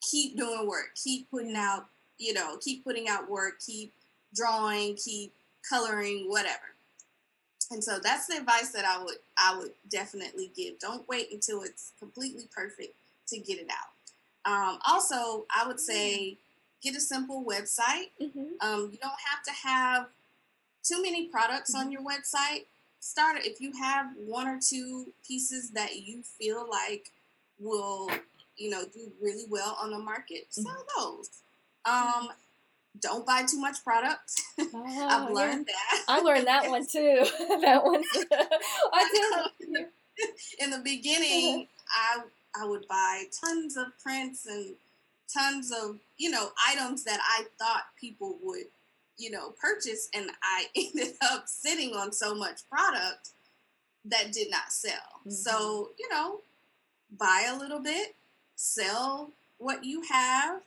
keep 0.01 0.38
doing 0.38 0.67
work, 0.67 0.91
keep 1.01 1.29
putting 1.29 1.55
out, 1.55 1.88
you 2.17 2.33
know, 2.33 2.57
keep 2.61 2.83
putting 2.83 3.07
out 3.09 3.29
work, 3.29 3.59
keep 3.65 3.93
drawing, 4.35 4.95
keep 4.95 5.33
coloring, 5.67 6.25
whatever. 6.27 6.75
And 7.71 7.83
so 7.83 7.99
that's 8.01 8.27
the 8.27 8.38
advice 8.38 8.69
that 8.69 8.85
I 8.85 9.03
would 9.03 9.17
I 9.38 9.57
would 9.57 9.71
definitely 9.89 10.51
give. 10.55 10.79
Don't 10.79 11.07
wait 11.07 11.31
until 11.31 11.61
it's 11.61 11.91
completely 11.99 12.47
perfect 12.55 12.95
to 13.27 13.39
get 13.39 13.59
it 13.59 13.67
out. 13.69 14.51
Um, 14.51 14.79
also, 14.88 15.45
I 15.55 15.67
would 15.67 15.79
say 15.79 16.38
get 16.81 16.95
a 16.95 16.99
simple 16.99 17.43
website. 17.43 18.09
Mm-hmm. 18.21 18.53
Um, 18.61 18.89
you 18.91 18.97
don't 18.97 19.11
have 19.29 19.43
to 19.45 19.51
have 19.67 20.07
too 20.83 21.01
many 21.01 21.27
products 21.27 21.74
on 21.75 21.83
mm-hmm. 21.83 21.91
your 21.91 22.01
website. 22.01 22.65
Start 23.00 23.38
if 23.45 23.62
you 23.62 23.71
have 23.74 24.07
one 24.25 24.48
or 24.48 24.59
two 24.62 25.13
pieces 25.25 25.71
that 25.71 26.01
you 26.01 26.21
feel 26.21 26.67
like 26.69 27.12
will, 27.59 28.09
you 28.57 28.69
know, 28.69 28.83
do 28.93 29.12
really 29.21 29.45
well 29.50 29.77
on 29.81 29.91
the 29.91 30.00
market. 30.00 30.48
Sell 30.50 30.65
mm-hmm. 30.65 31.00
those. 31.00 31.29
Um, 31.86 32.29
don't 33.00 33.25
buy 33.25 33.43
too 33.43 33.59
much 33.59 33.83
product. 33.83 34.41
Oh, 34.71 35.07
I've 35.07 35.31
learned 35.31 35.67
yeah. 35.69 35.75
that. 35.91 36.03
I 36.09 36.19
learned 36.19 36.48
that 36.48 36.69
one 36.69 36.86
too. 36.86 37.24
that 37.62 37.83
one. 37.83 38.03
I 38.93 39.50
did. 39.62 39.86
In 40.59 40.69
the 40.69 40.79
beginning, 40.79 41.67
I 41.89 42.24
I 42.62 42.65
would 42.65 42.86
buy 42.89 43.24
tons 43.43 43.77
of 43.77 43.88
prints 44.03 44.45
and 44.45 44.75
tons 45.33 45.71
of 45.71 45.98
you 46.17 46.29
know 46.29 46.50
items 46.67 47.05
that 47.05 47.19
I 47.24 47.45
thought 47.57 47.86
people 48.00 48.38
would 48.43 48.65
you 49.19 49.29
know 49.29 49.53
purchase, 49.61 50.09
and 50.13 50.31
I 50.41 50.65
ended 50.75 51.13
up 51.21 51.47
sitting 51.47 51.93
on 51.93 52.11
so 52.11 52.33
much 52.33 52.67
product 52.69 53.29
that 54.05 54.31
did 54.31 54.49
not 54.49 54.71
sell. 54.71 54.93
Mm-hmm. 55.21 55.31
So 55.31 55.89
you 55.99 56.09
know, 56.09 56.39
buy 57.17 57.49
a 57.53 57.57
little 57.57 57.79
bit, 57.79 58.15
sell 58.55 59.31
what 59.57 59.83
you 59.83 60.01
have, 60.09 60.61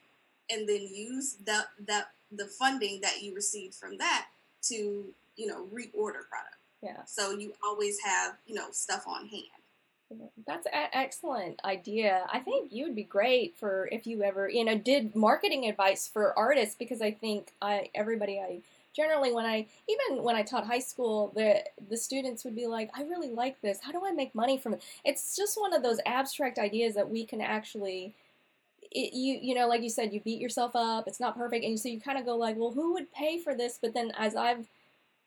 and 0.50 0.68
then 0.68 0.82
use 0.82 1.36
the 1.44 1.64
the 1.86 2.04
the 2.30 2.46
funding 2.46 3.00
that 3.00 3.22
you 3.22 3.34
received 3.34 3.74
from 3.74 3.98
that 3.98 4.26
to 4.62 5.04
you 5.36 5.46
know 5.46 5.66
reorder 5.74 6.28
product. 6.28 6.56
Yeah. 6.82 7.04
So 7.06 7.30
you 7.30 7.52
always 7.64 7.98
have 8.00 8.36
you 8.46 8.54
know 8.54 8.70
stuff 8.70 9.04
on 9.06 9.26
hand. 9.26 9.61
That's 10.46 10.66
an 10.66 10.88
excellent 10.92 11.60
idea. 11.64 12.26
I 12.32 12.40
think 12.40 12.72
you 12.72 12.84
would 12.84 12.94
be 12.94 13.04
great 13.04 13.56
for 13.56 13.88
if 13.92 14.06
you 14.06 14.22
ever, 14.22 14.48
you 14.48 14.64
know, 14.64 14.76
did 14.76 15.14
marketing 15.14 15.66
advice 15.68 16.08
for 16.08 16.36
artists 16.38 16.74
because 16.78 17.00
I 17.00 17.10
think 17.12 17.52
I 17.62 17.90
everybody 17.94 18.38
I 18.40 18.60
generally 18.94 19.32
when 19.32 19.46
I 19.46 19.66
even 19.88 20.22
when 20.22 20.36
I 20.36 20.42
taught 20.42 20.66
high 20.66 20.78
school, 20.80 21.32
the 21.34 21.64
the 21.88 21.96
students 21.96 22.44
would 22.44 22.56
be 22.56 22.66
like, 22.66 22.90
"I 22.94 23.02
really 23.02 23.30
like 23.30 23.60
this. 23.60 23.80
How 23.82 23.92
do 23.92 24.04
I 24.04 24.12
make 24.12 24.34
money 24.34 24.58
from 24.58 24.74
it?" 24.74 24.82
It's 25.04 25.36
just 25.36 25.60
one 25.60 25.72
of 25.72 25.82
those 25.82 26.00
abstract 26.06 26.58
ideas 26.58 26.94
that 26.94 27.08
we 27.10 27.24
can 27.24 27.40
actually 27.40 28.14
it, 28.90 29.14
you 29.14 29.38
you 29.40 29.54
know, 29.54 29.68
like 29.68 29.82
you 29.82 29.90
said, 29.90 30.12
you 30.12 30.20
beat 30.20 30.40
yourself 30.40 30.72
up. 30.74 31.06
It's 31.08 31.20
not 31.20 31.36
perfect, 31.36 31.64
and 31.64 31.78
so 31.78 31.88
you 31.88 32.00
kind 32.00 32.18
of 32.18 32.26
go 32.26 32.36
like, 32.36 32.56
"Well, 32.56 32.72
who 32.72 32.92
would 32.94 33.12
pay 33.12 33.38
for 33.38 33.54
this?" 33.54 33.78
But 33.80 33.94
then 33.94 34.12
as 34.18 34.36
I've 34.36 34.68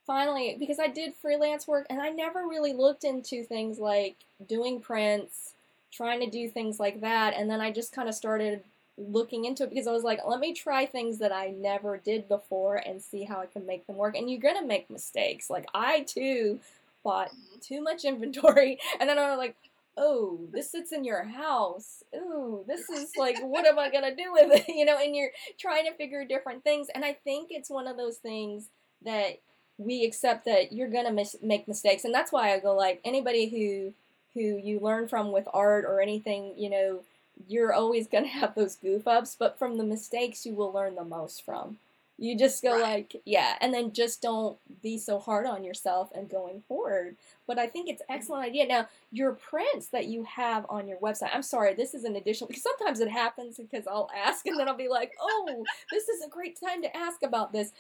finally 0.06 0.56
because 0.60 0.80
I 0.80 0.88
did 0.88 1.14
freelance 1.16 1.68
work 1.68 1.88
and 1.90 2.02
I 2.02 2.10
never 2.10 2.48
really 2.48 2.74
looked 2.74 3.04
into 3.04 3.44
things 3.44 3.80
like 3.80 4.16
doing 4.48 4.80
prints, 4.80 5.54
trying 5.92 6.20
to 6.22 6.30
do 6.30 6.50
things 6.50 6.80
like 6.80 7.02
that, 7.02 7.34
and 7.36 7.50
then 7.50 7.62
I 7.62 7.72
just 7.72 7.94
kind 7.94 8.10
of 8.10 8.16
started 8.16 8.64
looking 8.98 9.46
into 9.46 9.64
it 9.64 9.70
because 9.70 9.88
I 9.88 9.92
was 9.92 10.04
like, 10.04 10.20
let 10.26 10.40
me 10.40 10.54
try 10.54 10.86
things 10.86 11.18
that 11.20 11.32
I 11.32 11.50
never 11.50 11.98
did 11.98 12.28
before 12.28 12.78
and 12.78 13.02
see 13.02 13.24
how 13.24 13.42
I 13.42 13.46
can 13.46 13.66
make 13.66 13.86
them 13.88 13.98
work. 13.98 14.16
And 14.16 14.30
you're 14.30 14.40
gonna 14.40 14.66
make 14.66 14.90
mistakes. 14.90 15.50
Like 15.50 15.68
I 15.74 16.02
too 16.02 16.60
bought 17.04 17.32
too 17.62 17.82
much 17.82 18.06
inventory, 18.06 18.80
and 19.00 19.10
then 19.10 19.20
I 19.20 19.30
was 19.30 19.38
like, 19.38 19.56
oh, 19.98 20.40
this 20.52 20.72
sits 20.72 20.92
in 20.92 21.06
your 21.06 21.24
house. 21.24 22.04
Ooh, 22.16 22.64
this 22.68 22.90
is 22.90 23.12
like, 23.18 23.38
what 23.42 23.66
am 23.66 23.80
I 23.80 23.90
gonna 23.90 24.16
do 24.16 24.32
with 24.34 24.52
it? 24.52 24.66
You 24.76 24.86
know, 24.86 24.98
and 24.98 25.16
you're 25.16 25.32
trying 25.58 25.86
to 25.86 25.94
figure 25.94 26.26
different 26.26 26.64
things. 26.64 26.88
And 26.94 27.06
I 27.06 27.14
think 27.14 27.50
it's 27.52 27.70
one 27.70 27.88
of 27.88 27.98
those 27.98 28.18
things 28.18 28.70
that 29.04 29.40
we 29.78 30.06
accept 30.06 30.46
that 30.46 30.72
you're 30.72 30.90
gonna 30.90 31.12
mis- 31.12 31.38
make 31.42 31.68
mistakes, 31.68 32.06
and 32.06 32.14
that's 32.14 32.32
why 32.32 32.54
I 32.54 32.60
go 32.60 32.74
like 32.76 33.02
anybody 33.04 33.50
who 33.50 33.94
who 34.34 34.58
you 34.58 34.80
learn 34.80 35.08
from 35.08 35.32
with 35.32 35.48
art 35.54 35.86
or 35.86 36.02
anything, 36.02 36.54
you 36.58 36.70
know, 36.70 37.02
you're 37.48 37.74
always 37.74 38.08
gonna 38.12 38.28
have 38.28 38.56
those 38.56 38.76
goof 38.76 39.08
ups, 39.08 39.36
but 39.38 39.58
from 39.58 39.78
the 39.78 39.84
mistakes 39.84 40.46
you 40.46 40.54
will 40.54 40.72
learn 40.72 40.96
the 40.96 41.04
most 41.04 41.44
from. 41.44 41.78
You 42.18 42.38
just 42.38 42.64
go 42.64 42.74
right. 42.76 42.82
like, 42.82 43.22
yeah, 43.26 43.56
and 43.60 43.74
then 43.74 43.92
just 43.92 44.22
don't 44.22 44.58
be 44.82 44.98
so 44.98 45.20
hard 45.20 45.46
on 45.46 45.66
yourself 45.66 46.12
and 46.16 46.30
going 46.30 46.64
forward. 46.66 47.18
But 47.46 47.60
I 47.60 47.68
think 47.68 47.90
it's 47.90 48.02
mm-hmm. 48.04 48.14
excellent 48.14 48.46
idea. 48.46 48.66
Now, 48.68 48.88
your 49.12 49.34
prints 49.34 49.88
that 49.88 50.06
you 50.06 50.24
have 50.24 50.66
on 50.70 50.88
your 50.88 50.98
website. 51.00 51.32
I'm 51.34 51.42
sorry, 51.42 51.74
this 51.74 51.94
is 51.94 52.06
an 52.06 52.16
additional 52.16 52.48
because 52.48 52.64
sometimes 52.64 53.02
it 53.02 53.10
happens 53.10 53.58
because 53.58 53.86
I'll 53.86 54.10
ask 54.16 54.46
and 54.48 54.58
then 54.58 54.70
I'll 54.70 54.78
be 54.78 54.88
like, 54.88 55.12
oh, 55.20 55.66
this 55.92 56.08
is 56.08 56.24
a 56.24 56.30
great 56.30 56.58
time 56.58 56.82
to 56.84 56.96
ask 56.96 57.22
about 57.22 57.52
this. 57.52 57.74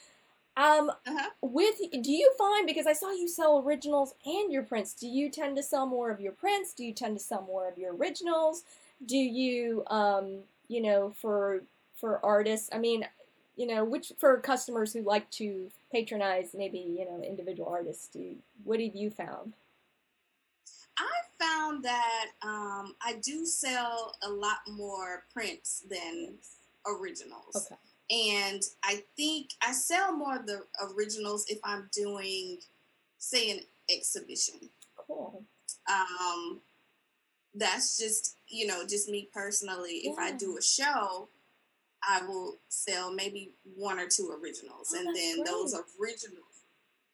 Um, 0.57 0.89
uh-huh. 0.89 1.29
with 1.41 1.75
do 2.01 2.11
you 2.11 2.31
find 2.37 2.65
because 2.65 2.87
I 2.87 2.93
saw 2.93 3.11
you 3.11 3.27
sell 3.27 3.61
originals 3.65 4.13
and 4.25 4.51
your 4.51 4.63
prints? 4.63 4.93
Do 4.93 5.07
you 5.07 5.29
tend 5.29 5.57
to 5.57 5.63
sell 5.63 5.85
more 5.85 6.11
of 6.11 6.21
your 6.21 6.31
prints? 6.31 6.73
Do 6.73 6.85
you 6.85 6.93
tend 6.93 7.17
to 7.17 7.23
sell 7.23 7.41
more 7.41 7.67
of 7.67 7.77
your 7.77 7.93
originals? 7.93 8.63
Do 9.05 9.17
you, 9.17 9.83
um, 9.87 10.39
you 10.69 10.81
know, 10.81 11.13
for 11.21 11.63
for 11.99 12.23
artists? 12.25 12.69
I 12.71 12.77
mean, 12.77 13.05
you 13.57 13.67
know, 13.67 13.83
which 13.83 14.13
for 14.17 14.39
customers 14.39 14.93
who 14.93 15.01
like 15.01 15.29
to 15.31 15.69
patronize 15.91 16.49
maybe 16.53 16.79
you 16.79 17.05
know 17.05 17.21
individual 17.21 17.69
artists. 17.69 18.07
Do 18.07 18.35
what 18.63 18.79
have 18.79 18.95
you 18.95 19.09
found? 19.09 19.53
I 20.97 21.43
found 21.43 21.83
that 21.83 22.27
um, 22.41 22.95
I 23.01 23.15
do 23.21 23.45
sell 23.45 24.13
a 24.21 24.29
lot 24.29 24.59
more 24.69 25.23
prints 25.33 25.83
than 25.89 26.35
originals. 26.85 27.55
Okay. 27.55 27.75
And 28.09 28.61
I 28.83 29.03
think 29.17 29.51
I 29.65 29.71
sell 29.71 30.15
more 30.15 30.35
of 30.35 30.45
the 30.45 30.61
originals 30.95 31.45
if 31.49 31.59
I'm 31.63 31.89
doing, 31.91 32.59
say, 33.17 33.51
an 33.51 33.59
exhibition. 33.89 34.69
Cool. 34.95 35.43
Um, 35.91 36.61
that's 37.55 37.97
just, 37.97 38.37
you 38.47 38.67
know, 38.67 38.85
just 38.87 39.09
me 39.09 39.29
personally. 39.33 40.01
If 40.03 40.19
I 40.19 40.31
do 40.31 40.57
a 40.57 40.61
show, 40.61 41.29
I 42.07 42.21
will 42.27 42.57
sell 42.69 43.11
maybe 43.11 43.51
one 43.75 43.99
or 43.99 44.07
two 44.07 44.35
originals. 44.41 44.93
Oh, 44.95 44.99
and 44.99 45.15
then 45.15 45.43
those 45.43 45.73
great. 45.97 46.13
originals. 46.13 46.43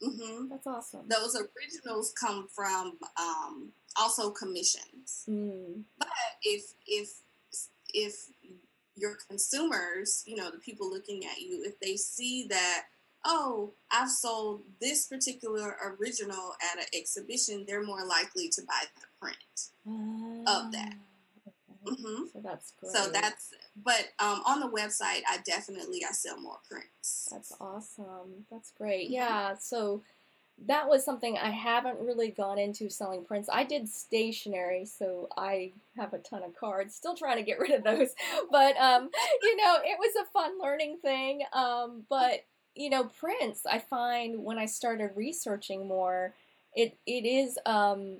hmm 0.02 0.48
That's 0.50 0.68
awesome. 0.68 1.08
those 1.08 1.36
originals 1.36 2.14
come 2.20 2.48
from 2.54 2.98
um, 3.18 3.70
also 4.00 4.32
commissions. 4.32 5.26
Mm. 5.30 5.84
But 5.98 6.10
if 6.44 6.74
if 6.86 7.10
if 7.94 8.26
your 8.96 9.18
consumers, 9.30 10.24
you 10.26 10.36
know, 10.36 10.52
the 10.52 10.58
people 10.58 10.90
looking 10.90 11.26
at 11.26 11.40
you, 11.42 11.64
if 11.66 11.80
they 11.80 11.96
see 11.96 12.48
that, 12.50 12.84
oh, 13.26 13.74
I've 13.92 14.10
sold 14.10 14.64
this 14.80 15.08
particular 15.08 15.76
original 16.00 16.54
at 16.72 16.80
an 16.80 16.86
exhibition, 16.94 17.66
they're 17.68 17.84
more 17.84 18.06
likely 18.06 18.50
to 18.50 18.62
buy 18.68 18.84
the 18.96 19.02
print. 19.20 19.38
Of 20.48 20.72
that. 20.74 20.94
Ah, 20.94 21.08
Okay. 21.88 22.02
hmm 22.04 22.24
So 22.32 22.40
that's 22.44 22.74
great. 22.80 22.92
So 22.94 23.10
that's, 23.10 23.54
but 23.84 24.10
um, 24.20 24.44
on 24.46 24.60
the 24.60 24.68
website, 24.68 25.22
I 25.28 25.40
definitely 25.46 26.04
I 26.08 26.12
sell 26.12 26.40
more 26.40 26.60
prints. 26.70 27.28
That's 27.32 27.52
awesome. 27.60 28.46
That's 28.52 28.72
great. 28.72 29.10
Yeah. 29.10 29.56
So 29.58 30.04
that 30.68 30.88
was 30.88 31.04
something 31.04 31.38
I 31.38 31.50
haven't 31.50 32.00
really 32.00 32.30
gone 32.30 32.60
into 32.60 32.90
selling 32.90 33.26
prints. 33.26 33.50
I 33.52 33.64
did 33.64 33.90
stationery, 33.90 34.86
so 34.86 35.28
I 35.36 35.72
have 35.98 36.14
a 36.14 36.20
ton 36.20 36.44
of 36.44 36.56
cards. 36.56 36.96
Still 36.96 37.16
trying 37.16 37.38
to 37.38 37.44
get 37.44 37.60
rid 37.60 37.72
of 37.72 37.84
those, 37.84 38.10
but 38.52 38.78
um, 38.78 39.10
you 39.42 39.58
know, 39.58 39.78
it 39.84 39.98
was 39.98 40.14
a 40.22 40.32
fun 40.32 40.60
learning 40.62 40.98
thing. 41.02 41.42
Um, 41.54 42.04
but 42.10 42.46
you 42.76 42.90
know, 42.90 43.06
prints. 43.06 43.66
I 43.66 43.80
find 43.80 44.44
when 44.44 44.58
I 44.58 44.66
started 44.66 45.12
researching 45.16 45.88
more, 45.88 46.34
it 46.76 46.98
it 47.06 47.26
is 47.26 47.58
um, 47.66 48.18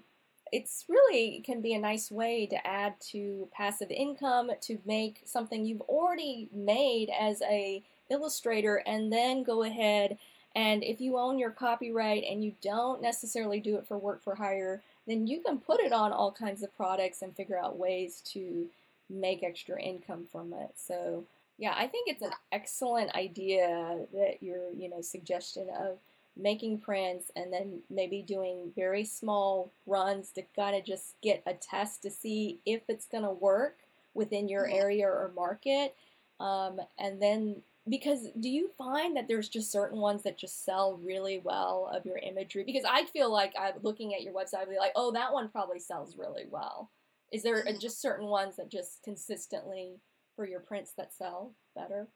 it's 0.52 0.86
really 0.90 1.42
can 1.46 1.62
be 1.62 1.74
a 1.74 1.80
nice 1.80 2.12
way 2.12 2.46
to 2.48 2.68
add 2.68 2.96
to 3.12 3.48
passive 3.54 3.92
income 3.92 4.52
to 4.62 4.78
make 4.86 5.22
something 5.26 5.66
you've 5.66 5.82
already 5.82 6.50
made 6.54 7.10
as 7.18 7.42
a 7.44 7.84
illustrator 8.10 8.84
and 8.86 9.12
then 9.12 9.44
go 9.44 9.64
ahead 9.64 10.18
and 10.56 10.84
if 10.84 11.00
you 11.00 11.18
own 11.18 11.40
your 11.40 11.52
copyright 11.52 12.24
and 12.30 12.44
you 12.44 12.54
don't 12.62 13.02
necessarily 13.02 13.60
do 13.60 13.78
it 13.78 13.88
for 13.88 13.98
work 13.98 14.24
for 14.24 14.36
hire 14.36 14.82
then 15.08 15.28
you 15.28 15.42
can 15.42 15.58
put 15.58 15.80
it 15.80 15.92
on 15.94 16.12
all 16.12 16.32
kinds 16.32 16.62
of 16.64 16.76
products 16.76 17.22
and 17.22 17.36
figure 17.36 17.58
out 17.58 17.78
ways 17.78 18.22
to 18.22 18.68
make 19.10 19.44
extra 19.44 19.82
income 19.82 20.26
from 20.32 20.54
it 20.54 20.72
so 20.76 21.24
yeah 21.58 21.74
i 21.78 21.88
think 21.88 22.08
it's 22.08 22.22
an 22.22 22.32
excellent 22.52 23.14
idea 23.16 24.06
that 24.14 24.42
your 24.42 24.72
you 24.78 24.90
know 24.90 25.02
suggestion 25.02 25.68
of 25.80 25.98
making 26.38 26.78
prints 26.80 27.30
and 27.36 27.52
then 27.52 27.80
maybe 27.90 28.22
doing 28.22 28.72
very 28.76 29.04
small 29.04 29.70
runs 29.86 30.32
to 30.32 30.42
kind 30.56 30.76
of 30.76 30.86
just 30.86 31.16
get 31.22 31.44
a 31.46 31.54
test 31.54 32.02
to 32.02 32.10
see 32.10 32.58
if 32.66 32.82
it's 32.88 33.06
going 33.06 33.24
to 33.24 33.30
work 33.32 33.78
within 34.14 34.48
your 34.48 34.66
Mhm. 34.66 34.74
area 34.76 35.08
or 35.08 35.32
market 35.36 35.96
um, 36.40 36.82
and 36.98 37.22
then 37.22 37.62
because 37.90 38.28
do 38.40 38.50
you 38.50 38.70
find 38.78 39.16
that 39.18 39.28
there's 39.28 39.50
just 39.50 39.72
certain 39.72 40.00
ones 40.00 40.22
that 40.24 40.38
just 40.38 40.64
sell 40.64 40.98
really 41.04 41.40
well 41.44 41.90
of 41.94 42.06
your 42.06 42.18
imagery 42.20 42.64
because 42.64 42.84
i 42.88 43.06
feel 43.06 43.32
like 43.32 43.54
i'm 43.60 43.74
looking 43.82 44.14
at 44.14 44.22
your 44.22 44.34
website 44.34 44.62
and 44.62 44.70
be 44.70 44.78
like 44.78 44.92
oh 44.96 45.12
that 45.12 45.34
one 45.34 45.50
probably 45.50 45.80
sells 45.80 46.16
really 46.18 46.46
well 46.50 46.92
is 47.32 47.42
there 47.44 47.58
uh, 47.68 47.72
Mhm. 47.72 47.80
just 47.82 48.00
certain 48.02 48.28
ones 48.28 48.56
that 48.58 48.70
just 48.70 49.02
consistently 49.04 50.00
for 50.36 50.46
your 50.46 50.60
prints 50.60 50.94
that 50.98 51.14
sell 51.14 51.54
better 51.76 52.08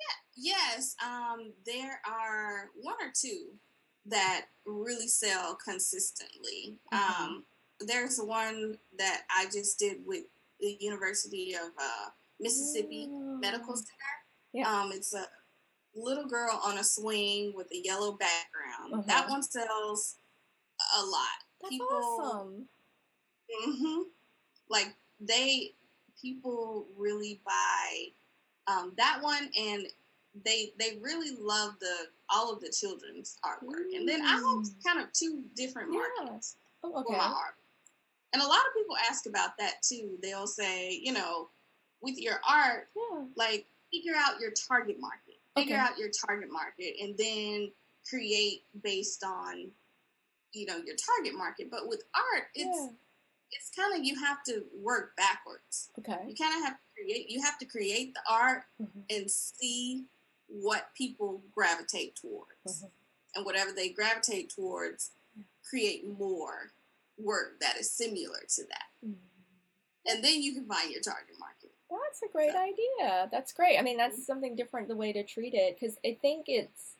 Yeah, 0.00 0.16
Yes, 0.40 0.94
um, 1.04 1.52
there 1.66 2.00
are 2.06 2.70
one 2.76 2.94
or 3.00 3.10
two 3.12 3.58
that 4.06 4.46
really 4.64 5.08
sell 5.08 5.56
consistently. 5.56 6.78
Mhm. 6.92 7.20
Um, 7.20 7.46
there's 7.80 8.18
one 8.20 8.78
that 8.96 9.24
I 9.28 9.46
just 9.46 9.78
did 9.78 10.06
with 10.06 10.24
the 10.60 10.76
University 10.80 11.54
of 11.54 11.70
uh, 11.76 12.10
Mississippi 12.38 13.08
Medical 13.08 13.74
Mm. 13.74 13.78
Center. 13.78 14.17
Yeah. 14.52 14.68
Um, 14.70 14.92
it's 14.92 15.14
a 15.14 15.26
little 15.94 16.26
girl 16.26 16.60
on 16.64 16.78
a 16.78 16.84
swing 16.84 17.52
with 17.54 17.66
a 17.72 17.78
yellow 17.84 18.12
background. 18.12 18.92
Uh-huh. 18.94 19.02
That 19.06 19.28
one 19.28 19.42
sells 19.42 20.16
a 20.98 21.04
lot. 21.04 21.28
that's 21.60 21.70
people- 21.72 21.86
awesome 21.90 22.68
hmm 23.50 24.02
Like 24.68 24.94
they, 25.20 25.72
people 26.20 26.86
really 26.96 27.40
buy 27.44 28.08
um, 28.66 28.92
that 28.98 29.18
one, 29.22 29.50
and 29.58 29.86
they 30.44 30.72
they 30.78 30.98
really 31.00 31.34
love 31.40 31.78
the 31.80 32.08
all 32.28 32.52
of 32.52 32.60
the 32.60 32.68
children's 32.70 33.38
artwork. 33.42 33.94
And 33.96 34.06
then 34.06 34.20
I 34.20 34.32
have 34.34 34.42
Mm. 34.42 34.84
kind 34.84 35.00
of 35.00 35.10
two 35.14 35.42
different 35.56 35.90
Yeah. 35.92 36.04
markets 36.18 36.56
oh, 36.84 37.02
for 37.02 37.12
my 37.16 37.18
art. 37.24 37.54
And 38.34 38.42
a 38.42 38.46
lot 38.46 38.60
of 38.68 38.74
people 38.74 38.96
ask 39.08 39.24
about 39.24 39.56
that 39.56 39.82
too. 39.82 40.18
They'll 40.22 40.46
say, 40.46 40.92
you 41.02 41.12
know, 41.12 41.48
with 42.02 42.18
your 42.18 42.40
art, 42.46 42.90
yeah 42.94 43.24
like 43.36 43.66
figure 43.90 44.14
out 44.16 44.40
your 44.40 44.50
target 44.52 44.98
market. 45.00 45.38
Figure 45.56 45.74
Okay. 45.76 45.82
out 45.82 45.98
your 45.98 46.10
target 46.10 46.50
market, 46.52 46.94
and 47.00 47.16
then 47.18 47.72
create 48.08 48.62
based 48.82 49.24
on, 49.24 49.70
you 50.52 50.66
know, 50.66 50.76
your 50.78 50.94
target 50.96 51.34
market. 51.34 51.70
But 51.70 51.88
with 51.88 52.02
art, 52.14 52.48
it's 52.54 52.66
yeah 52.78 52.88
it's 53.50 53.70
kind 53.74 53.98
of 53.98 54.04
you 54.04 54.14
have 54.14 54.42
to 54.44 54.62
work 54.74 55.16
backwards. 55.16 55.88
okay 55.98 56.22
You 56.28 56.34
kind 56.34 56.54
of 56.58 56.64
have 56.68 56.74
to 56.76 56.84
create. 57.02 57.30
You 57.30 57.40
have 57.40 57.58
to 57.60 57.64
create 57.64 58.12
the 58.12 58.20
art 58.30 58.64
Mhm. 58.78 59.04
and 59.08 59.30
see 59.30 60.04
what 60.48 60.92
people 60.94 61.42
gravitate 61.54 62.14
towards, 62.14 62.82
Mhm. 62.82 62.90
and 63.36 63.46
whatever 63.46 63.72
they 63.72 63.88
gravitate 63.88 64.50
towards, 64.50 65.12
create 65.62 66.04
more 66.06 66.72
work 67.16 67.58
that 67.60 67.78
is 67.78 67.90
similar 67.90 68.44
to 68.56 68.64
that, 68.64 68.90
Mm. 69.02 69.16
and 70.04 70.22
then 70.22 70.42
you 70.42 70.52
can 70.52 70.66
find 70.66 70.90
your 70.90 71.00
target 71.00 71.38
market. 71.38 71.57
That's 71.90 72.22
a 72.22 72.32
great 72.32 72.54
idea. 72.54 73.28
That's 73.30 73.52
great. 73.52 73.78
I 73.78 73.82
mean, 73.82 73.96
that's 73.96 74.16
mm-hmm. 74.16 74.22
something 74.22 74.56
different 74.56 74.88
the 74.88 74.96
way 74.96 75.12
to 75.12 75.24
treat 75.24 75.54
it 75.54 75.76
because 75.78 75.96
I 76.04 76.18
think 76.20 76.46
it's 76.48 76.94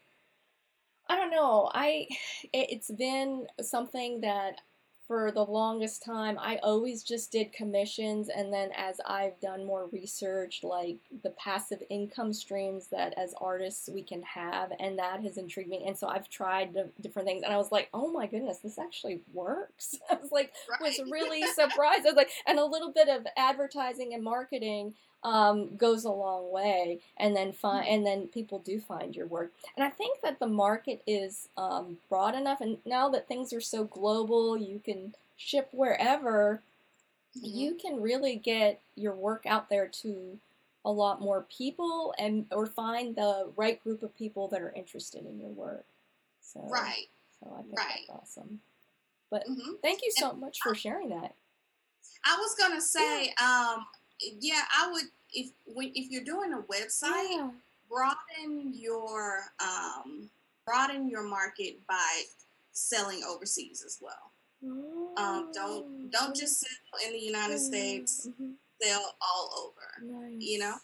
I 1.09 1.17
don't 1.17 1.31
know. 1.31 1.71
I 1.75 2.07
it's 2.53 2.91
been 2.91 3.47
something 3.61 4.21
that 4.23 4.61
for 5.09 5.33
the 5.33 5.45
longest 5.45 6.05
time 6.05 6.39
I 6.39 6.59
always 6.63 7.03
just 7.03 7.33
did 7.33 7.53
commissions 7.53 8.29
and 8.29 8.53
then 8.53 8.71
as 8.77 9.01
I've 9.07 9.41
done 9.41 9.65
more 9.65 9.89
research 9.91 10.61
like 10.63 10.99
the 11.23 11.31
passive 11.31 11.83
income 11.89 12.33
streams 12.35 12.89
that 12.89 13.15
as 13.17 13.35
artists 13.41 13.89
we 13.89 14.03
can 14.03 14.23
have 14.23 14.71
and 14.79 14.99
that 14.99 15.23
has 15.23 15.39
intrigued 15.39 15.71
me 15.71 15.85
and 15.87 15.99
so 15.99 16.09
I've 16.09 16.29
tried 16.29 16.75
the 16.75 16.91
different 17.01 17.27
things 17.27 17.43
and 17.43 17.53
I 17.53 17.57
was 17.57 17.73
like, 17.73 17.89
"Oh 17.95 18.13
my 18.13 18.27
goodness, 18.27 18.59
this 18.59 18.79
actually 18.79 19.23
works." 19.33 19.97
I 20.11 20.15
was 20.15 20.31
like 20.31 20.53
was 20.81 21.01
really 21.11 21.43
surprised. 21.55 22.05
I 22.07 22.11
was 22.11 22.15
like, 22.15 22.31
and 22.47 22.59
a 22.59 22.65
little 22.65 22.93
bit 22.93 23.09
of 23.09 23.27
advertising 23.37 24.15
and 24.15 24.23
marketing 24.23 24.95
um, 25.25 25.77
goes 25.77 26.05
a 26.05 26.11
long 26.11 26.51
way, 26.51 27.01
and 27.17 27.35
then 27.35 27.53
find, 27.53 27.87
and 27.87 28.07
then 28.07 28.29
people 28.29 28.59
do 28.61 28.81
find 28.81 29.15
your 29.17 29.27
work. 29.27 29.53
And 29.77 29.85
I 29.85 29.91
think 29.91 30.21
that 30.23 30.39
the 30.39 30.47
market 30.47 31.03
is 31.07 31.49
um, 31.57 31.99
broad 32.09 32.35
enough, 32.35 32.61
and 32.61 32.79
now 32.85 33.09
that 33.11 33.29
things 33.29 33.53
are 33.53 33.61
so 33.61 33.85
global, 33.85 34.57
you 34.57 34.81
can 34.85 35.15
ship 35.37 35.69
wherever. 35.73 36.63
Mhm. 37.37 37.55
You 37.55 37.75
can 37.75 38.01
really 38.01 38.37
get 38.37 38.81
your 38.95 39.15
work 39.15 39.45
out 39.47 39.69
there 39.69 39.87
to 39.89 40.39
a 40.85 40.91
lot 40.91 41.21
more 41.21 41.43
people, 41.43 42.15
and 42.19 42.47
or 42.53 42.67
find 42.67 43.15
the 43.17 43.51
right 43.57 43.83
group 43.83 44.03
of 44.03 44.17
people 44.17 44.49
that 44.49 44.63
are 44.63 44.73
interested 44.73 45.27
in 45.27 45.39
your 45.39 45.51
work. 45.51 45.85
So, 46.41 46.61
right. 46.61 47.09
So 47.41 47.53
I 47.57 47.63
think 47.63 47.77
right. 47.77 48.05
that's 48.09 48.21
awesome. 48.21 48.61
But 49.31 49.45
hmm 49.47 49.75
Thank 49.83 50.03
you 50.03 50.11
so 50.13 50.33
much 50.33 50.61
for 50.63 50.75
sharing 50.75 51.11
that. 51.11 51.35
I 52.25 52.37
was 52.37 52.55
gonna 52.55 52.81
say, 52.81 53.33
um, 53.41 53.87
yeah, 54.41 54.63
I 54.77 54.91
would 54.93 55.05
if 55.33 55.51
when, 55.67 55.91
if 55.95 56.11
you're 56.11 56.25
doing 56.25 56.53
a 56.53 56.63
website, 56.73 57.31
Yeah. 57.31 57.51
broaden 57.89 58.73
your 58.75 59.45
um, 59.63 60.29
broaden 60.65 61.09
your 61.09 61.23
market 61.23 61.79
by 61.87 62.23
selling 62.73 63.23
overseas 63.25 63.83
as 63.85 63.99
well. 64.01 64.33
Um, 65.17 65.51
don't 65.53 66.11
don't 66.11 66.35
just 66.35 66.61
sell 66.61 67.07
in 67.07 67.13
the 67.13 67.19
United 67.21 67.59
States. 67.59 68.27
Mhm. 68.27 68.55
Sell 68.83 69.15
all 69.21 69.51
over. 69.67 70.21
Nice. 70.23 70.41
You 70.41 70.59
know. 70.61 70.75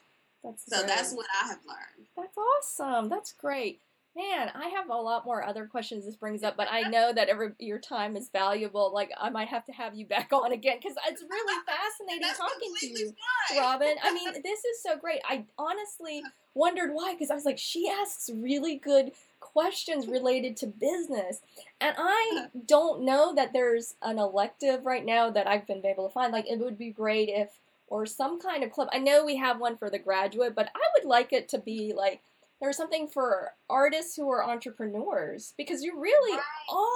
That's 0.42 0.64
So 0.68 0.82
that's 0.82 1.12
what 1.14 1.26
I 1.42 1.48
have 1.48 1.60
learned. 1.66 2.06
That's 2.16 2.36
awesome. 2.36 3.08
That's 3.08 3.32
great. 3.32 3.80
Man, 4.16 4.50
I 4.54 4.68
have 4.68 4.90
a 4.90 4.94
lot 4.94 5.24
more 5.24 5.44
other 5.44 5.66
questions 5.66 6.04
this 6.04 6.14
brings 6.14 6.44
up, 6.44 6.56
but 6.56 6.68
I 6.70 6.82
know 6.82 7.12
that 7.12 7.28
every 7.28 7.50
your 7.58 7.80
time 7.80 8.16
is 8.16 8.28
valuable. 8.28 8.92
Like 8.94 9.10
I 9.20 9.28
might 9.30 9.48
have 9.48 9.66
to 9.66 9.72
have 9.72 9.96
you 9.96 10.06
back 10.06 10.32
on 10.32 10.52
again 10.52 10.78
because 10.80 10.96
it's 11.08 11.24
really 11.28 11.62
fascinating 11.66 12.28
talking 12.36 12.72
to 12.80 12.86
you, 12.86 13.12
fine. 13.50 13.58
Robin. 13.58 13.94
I 14.04 14.12
mean, 14.14 14.32
this 14.44 14.64
is 14.64 14.82
so 14.82 14.96
great. 14.96 15.20
I 15.28 15.44
honestly 15.58 16.22
wondered 16.54 16.90
why 16.92 17.14
because 17.14 17.30
I 17.30 17.34
was 17.34 17.44
like, 17.44 17.58
she 17.58 17.88
asks 17.88 18.30
really 18.32 18.76
good 18.76 19.10
questions 19.40 20.04
mm-hmm. 20.04 20.12
related 20.12 20.56
to 20.58 20.66
business. 20.66 21.40
And 21.80 21.94
I 21.98 22.32
uh-huh. 22.36 22.48
don't 22.66 23.02
know 23.02 23.34
that 23.34 23.52
there's 23.52 23.94
an 24.02 24.18
elective 24.18 24.86
right 24.86 25.04
now 25.04 25.30
that 25.30 25.46
I've 25.46 25.66
been 25.66 25.84
able 25.84 26.08
to 26.08 26.12
find. 26.12 26.32
Like, 26.32 26.50
it 26.50 26.58
would 26.58 26.78
be 26.78 26.90
great 26.90 27.28
if, 27.28 27.50
or 27.88 28.06
some 28.06 28.40
kind 28.40 28.64
of 28.64 28.72
club. 28.72 28.88
I 28.92 28.98
know 28.98 29.24
we 29.24 29.36
have 29.36 29.60
one 29.60 29.76
for 29.76 29.90
the 29.90 29.98
graduate, 29.98 30.54
but 30.54 30.70
I 30.74 30.80
would 30.96 31.08
like 31.08 31.32
it 31.32 31.48
to 31.50 31.58
be 31.58 31.92
like, 31.94 32.20
there's 32.64 32.78
something 32.78 33.06
for 33.06 33.50
artists 33.68 34.16
who 34.16 34.30
are 34.30 34.42
entrepreneurs 34.42 35.52
because 35.58 35.82
you 35.82 36.00
really 36.00 36.34
right. 36.34 36.42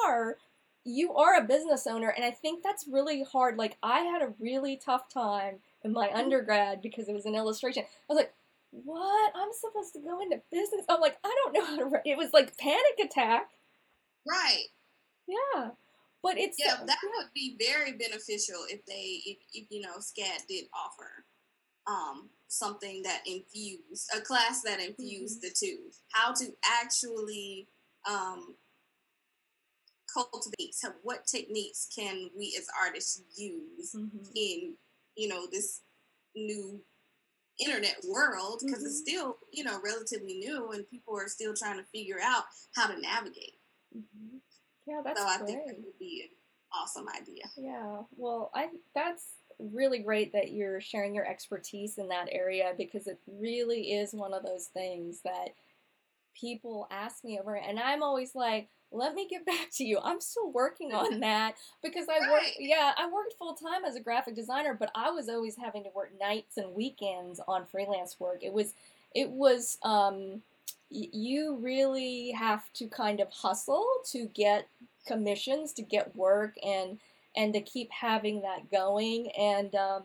are 0.08 0.36
you 0.84 1.12
are 1.12 1.36
a 1.36 1.44
business 1.44 1.86
owner 1.86 2.08
and 2.08 2.24
i 2.24 2.30
think 2.30 2.62
that's 2.62 2.86
really 2.90 3.22
hard. 3.22 3.58
Like 3.58 3.76
i 3.82 4.00
had 4.00 4.22
a 4.22 4.32
really 4.40 4.80
tough 4.82 5.12
time 5.12 5.56
in 5.84 5.92
my 5.92 6.08
mm-hmm. 6.08 6.16
undergrad 6.16 6.80
because 6.80 7.06
it 7.06 7.12
was 7.12 7.26
an 7.26 7.34
illustration. 7.34 7.84
I 7.84 8.12
was 8.12 8.16
like 8.16 8.32
what? 8.70 9.32
I'm 9.34 9.48
supposed 9.52 9.92
to 9.94 10.00
go 10.00 10.20
into 10.22 10.40
business? 10.50 10.86
I'm 10.88 11.00
like 11.00 11.18
i 11.22 11.36
don't 11.44 11.52
know 11.52 11.64
how 11.66 11.76
to 11.76 11.84
write. 11.84 12.02
It 12.06 12.16
was 12.16 12.32
like 12.32 12.56
panic 12.56 12.98
attack. 13.04 13.50
Right. 14.26 14.68
Yeah. 15.26 15.70
But 16.22 16.38
it's 16.38 16.56
yeah 16.58 16.76
that 16.86 16.98
would 17.02 17.34
be 17.34 17.58
very 17.60 17.92
beneficial 17.92 18.64
if 18.70 18.86
they 18.86 19.20
if, 19.26 19.36
if 19.52 19.66
you 19.68 19.82
know 19.82 19.98
SCAD 19.98 20.46
did 20.48 20.64
offer 20.72 21.26
um 21.86 22.30
something 22.48 23.02
that 23.02 23.22
infused 23.26 24.10
a 24.16 24.20
class 24.20 24.62
that 24.62 24.80
infused 24.80 25.42
mm-hmm. 25.42 25.48
the 25.48 25.54
two 25.54 25.78
how 26.12 26.32
to 26.32 26.46
actually 26.80 27.68
um 28.08 28.54
cultivate 30.12 30.74
what 31.02 31.26
techniques 31.26 31.88
can 31.94 32.30
we 32.36 32.54
as 32.58 32.66
artists 32.82 33.22
use 33.36 33.94
mm-hmm. 33.94 34.24
in 34.34 34.74
you 35.16 35.28
know 35.28 35.46
this 35.52 35.82
new 36.34 36.80
internet 37.60 37.96
world 38.08 38.62
because 38.64 38.78
mm-hmm. 38.78 38.86
it's 38.86 39.00
still 39.00 39.36
you 39.52 39.64
know 39.64 39.78
relatively 39.84 40.34
new 40.34 40.70
and 40.72 40.88
people 40.88 41.16
are 41.16 41.28
still 41.28 41.54
trying 41.54 41.76
to 41.76 41.84
figure 41.94 42.18
out 42.22 42.44
how 42.74 42.86
to 42.86 42.98
navigate 43.00 43.58
mm-hmm. 43.96 44.36
yeah 44.86 45.00
that's 45.04 45.20
so 45.20 45.26
i 45.26 45.36
think 45.38 45.60
it 45.66 45.76
would 45.78 45.98
be 45.98 46.24
an 46.24 46.80
awesome 46.80 47.06
idea 47.08 47.44
yeah 47.56 47.98
well 48.16 48.50
i 48.54 48.68
that's 48.94 49.24
really 49.58 49.98
great 49.98 50.32
that 50.32 50.52
you're 50.52 50.80
sharing 50.80 51.14
your 51.14 51.26
expertise 51.26 51.98
in 51.98 52.08
that 52.08 52.28
area 52.30 52.72
because 52.76 53.06
it 53.06 53.18
really 53.26 53.92
is 53.92 54.12
one 54.12 54.32
of 54.32 54.42
those 54.42 54.66
things 54.66 55.20
that 55.24 55.50
people 56.38 56.86
ask 56.90 57.24
me 57.24 57.38
over 57.38 57.56
and 57.56 57.78
I'm 57.80 58.02
always 58.02 58.34
like 58.34 58.68
let 58.90 59.14
me 59.14 59.28
get 59.28 59.44
back 59.46 59.68
to 59.72 59.84
you. 59.84 59.98
I'm 60.02 60.20
still 60.20 60.50
working 60.50 60.92
on 60.92 61.20
that 61.20 61.56
because 61.82 62.06
I 62.08 62.18
right. 62.20 62.30
work 62.30 62.42
yeah, 62.58 62.92
I 62.96 63.10
worked 63.10 63.34
full 63.38 63.54
time 63.54 63.84
as 63.84 63.96
a 63.96 64.00
graphic 64.00 64.34
designer, 64.34 64.76
but 64.78 64.90
I 64.94 65.10
was 65.10 65.28
always 65.28 65.56
having 65.56 65.84
to 65.84 65.90
work 65.94 66.12
nights 66.20 66.56
and 66.56 66.74
weekends 66.74 67.40
on 67.46 67.66
freelance 67.66 68.18
work. 68.18 68.42
It 68.42 68.52
was 68.52 68.74
it 69.14 69.30
was 69.30 69.78
um 69.82 70.42
you 70.90 71.58
really 71.60 72.30
have 72.30 72.72
to 72.72 72.88
kind 72.88 73.20
of 73.20 73.28
hustle 73.30 73.86
to 74.10 74.26
get 74.34 74.68
commissions, 75.06 75.74
to 75.74 75.82
get 75.82 76.16
work 76.16 76.54
and 76.64 76.98
and 77.36 77.52
to 77.54 77.60
keep 77.60 77.90
having 77.92 78.42
that 78.42 78.70
going 78.70 79.30
and 79.32 79.74
um 79.74 80.04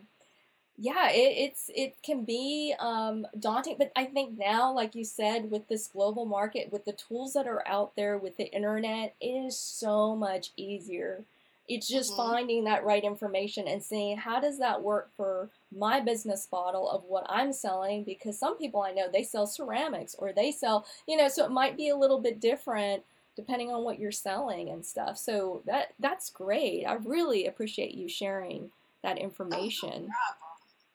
yeah, 0.76 1.10
it, 1.10 1.50
it's 1.50 1.70
it 1.74 1.96
can 2.02 2.24
be 2.24 2.74
um, 2.80 3.26
daunting, 3.38 3.76
but 3.78 3.92
I 3.94 4.06
think 4.06 4.36
now, 4.36 4.72
like 4.72 4.94
you 4.94 5.04
said, 5.04 5.50
with 5.50 5.68
this 5.68 5.86
global 5.86 6.24
market, 6.24 6.72
with 6.72 6.84
the 6.84 6.92
tools 6.92 7.34
that 7.34 7.46
are 7.46 7.66
out 7.66 7.94
there, 7.94 8.18
with 8.18 8.36
the 8.36 8.52
internet, 8.52 9.14
it 9.20 9.26
is 9.26 9.56
so 9.56 10.16
much 10.16 10.50
easier. 10.56 11.24
It's 11.68 11.88
just 11.88 12.12
mm-hmm. 12.12 12.30
finding 12.30 12.64
that 12.64 12.84
right 12.84 13.04
information 13.04 13.68
and 13.68 13.82
seeing 13.82 14.18
how 14.18 14.40
does 14.40 14.58
that 14.58 14.82
work 14.82 15.10
for 15.16 15.48
my 15.74 16.00
business 16.00 16.46
model 16.50 16.90
of 16.90 17.04
what 17.04 17.24
I'm 17.28 17.52
selling. 17.52 18.02
Because 18.02 18.38
some 18.38 18.58
people 18.58 18.82
I 18.82 18.90
know 18.90 19.06
they 19.10 19.22
sell 19.22 19.46
ceramics 19.46 20.16
or 20.18 20.32
they 20.32 20.50
sell, 20.50 20.86
you 21.06 21.16
know, 21.16 21.28
so 21.28 21.44
it 21.44 21.52
might 21.52 21.76
be 21.76 21.88
a 21.88 21.96
little 21.96 22.20
bit 22.20 22.40
different 22.40 23.04
depending 23.36 23.72
on 23.72 23.84
what 23.84 23.98
you're 23.98 24.12
selling 24.12 24.70
and 24.70 24.84
stuff. 24.84 25.18
So 25.18 25.62
that 25.66 25.94
that's 25.98 26.30
great. 26.30 26.84
I 26.84 26.94
really 26.94 27.46
appreciate 27.46 27.94
you 27.94 28.08
sharing 28.08 28.70
that 29.02 29.18
information. 29.18 30.08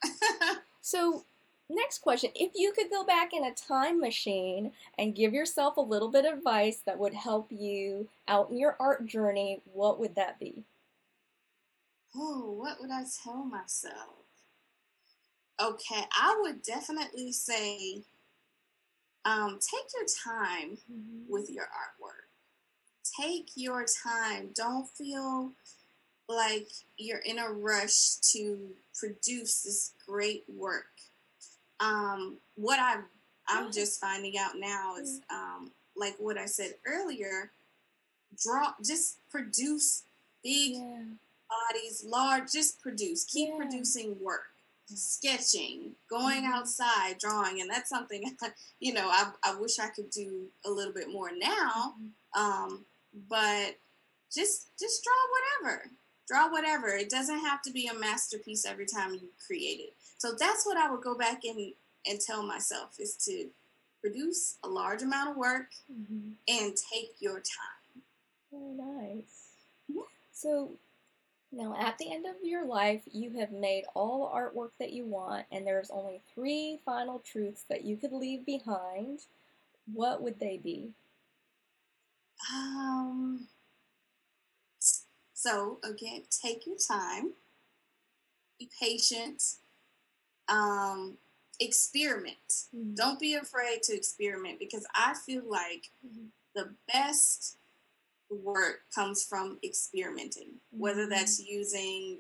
Oh, 0.04 0.60
so, 0.82 1.24
next 1.70 2.00
question. 2.00 2.32
If 2.36 2.52
you 2.56 2.74
could 2.74 2.90
go 2.90 3.06
back 3.06 3.34
in 3.34 3.46
a 3.46 3.54
time 3.54 4.00
machine 4.02 4.72
and 4.98 5.16
give 5.16 5.34
yourself 5.34 5.78
a 5.78 5.82
little 5.82 6.10
bit 6.10 6.26
of 6.26 6.38
advice 6.38 6.82
that 6.86 7.00
would 7.00 7.14
help 7.14 7.48
you 7.52 8.10
out 8.28 8.50
in 8.50 8.58
your 8.58 8.76
art 8.80 9.06
journey, 9.06 9.62
what 9.74 10.00
would 10.00 10.16
that 10.16 10.40
be? 10.40 10.64
Oh, 12.16 12.52
what 12.58 12.82
would 12.82 12.92
I 12.92 13.04
tell 13.24 13.46
myself? 13.46 14.16
Okay, 15.62 16.04
I 16.12 16.38
would 16.42 16.64
definitely 16.64 17.32
say 17.32 18.02
um, 19.26 19.60
take 19.62 19.86
your 19.94 20.06
time 20.06 20.78
mm-hmm. 20.92 21.32
with 21.32 21.50
your 21.50 21.66
artwork. 21.66 22.29
Take 23.18 23.52
your 23.56 23.86
time. 23.86 24.50
Don't 24.54 24.88
feel 24.90 25.52
like 26.28 26.68
you're 26.98 27.20
in 27.20 27.40
a 27.40 27.50
rush 27.50 28.16
to 28.34 28.70
produce 28.98 29.64
this 29.64 29.94
great 30.08 30.44
work. 30.48 30.86
Um, 31.80 32.38
what 32.56 32.80
I 32.80 33.00
I'm 33.48 33.72
just 33.72 34.00
finding 34.00 34.38
out 34.38 34.52
now 34.58 34.98
is 34.98 35.22
um, 35.32 35.72
like 35.96 36.16
what 36.20 36.38
I 36.38 36.46
said 36.46 36.76
earlier. 36.86 37.52
Draw, 38.44 38.74
just 38.86 39.18
produce 39.32 40.04
big 40.44 40.76
yeah. 40.76 41.04
bodies, 41.50 42.06
large. 42.08 42.52
Just 42.52 42.82
produce. 42.82 43.26
Keep 43.26 43.50
yeah. 43.50 43.58
producing 43.58 44.16
work, 44.22 44.44
sketching, 44.86 45.94
going 46.10 46.44
mm-hmm. 46.44 46.54
outside, 46.54 47.18
drawing, 47.20 47.62
and 47.62 47.70
that's 47.70 47.90
something 47.90 48.38
you 48.80 48.94
know 48.94 49.10
I 49.10 49.32
I 49.44 49.56
wish 49.56 49.80
I 49.80 49.88
could 49.90 50.12
do 50.12 50.46
a 50.66 50.70
little 50.70 50.94
bit 50.94 51.12
more 51.12 51.32
now. 51.36 51.96
Mm-hmm. 52.36 52.40
Um, 52.40 52.86
but 53.30 53.78
just 54.32 54.70
just 54.80 55.04
draw 55.04 55.66
whatever 55.66 55.90
draw 56.30 56.50
whatever. 56.50 56.90
It 56.90 57.10
doesn't 57.10 57.40
have 57.40 57.62
to 57.64 57.72
be 57.72 57.88
a 57.88 57.94
masterpiece 57.94 58.66
every 58.66 58.86
time 58.86 59.14
you 59.14 59.30
create 59.46 59.80
it. 59.80 59.94
So 60.18 60.34
that's 60.40 60.66
what 60.66 60.78
I 60.78 60.90
would 60.90 61.02
go 61.02 61.18
back 61.18 61.44
and, 61.44 61.74
and 62.08 62.22
tell 62.22 62.44
myself 62.44 63.00
is 63.00 63.16
to 63.26 63.48
produce 64.00 64.58
a 64.64 64.68
large 64.68 65.02
amount 65.02 65.32
of 65.32 65.38
work 65.38 65.68
mm-hmm. 65.92 66.32
and 66.48 66.74
take 66.94 67.16
your 67.20 67.40
time. 67.40 68.04
Very 68.52 68.74
nice. 68.74 69.48
Mm-hmm. 69.92 70.02
So 70.32 70.70
now 71.52 71.76
at 71.80 71.98
the 71.98 72.14
end 72.14 72.26
of 72.28 72.36
your 72.44 72.66
life, 72.66 73.02
you 73.12 73.32
have 73.40 73.52
made 73.52 73.86
all 73.96 74.30
the 74.30 74.40
artwork 74.40 74.72
that 74.80 74.94
you 74.94 75.06
want, 75.06 75.48
and 75.52 75.66
there's 75.66 75.90
only 75.90 76.22
three 76.36 76.80
final 76.86 77.20
truths 77.20 77.66
that 77.70 77.86
you 77.86 77.98
could 77.98 78.12
leave 78.12 78.46
behind. 78.46 79.22
What 79.92 80.22
would 80.22 80.40
they 80.40 80.58
be? 80.58 80.92
Um, 82.54 83.48
so 85.34 85.80
again, 85.84 86.24
take 86.30 86.66
your 86.66 86.78
time, 86.78 87.34
be 88.60 88.70
patient, 88.82 89.42
um, 90.48 91.18
experiment. 91.60 92.38
Mm-hmm. 92.76 92.96
Don't 92.96 93.20
be 93.20 93.36
afraid 93.36 93.84
to 93.84 93.96
experiment 93.96 94.60
because 94.60 94.86
I 94.94 95.14
feel 95.26 95.44
like 95.50 95.92
mm-hmm. 96.06 96.28
the 96.56 96.70
best 96.92 97.58
work 98.30 98.82
comes 98.94 99.24
from 99.24 99.60
experimenting, 99.64 100.48
mm-hmm. 100.48 100.80
whether 100.80 101.08
that's 101.08 101.40
using 101.40 102.20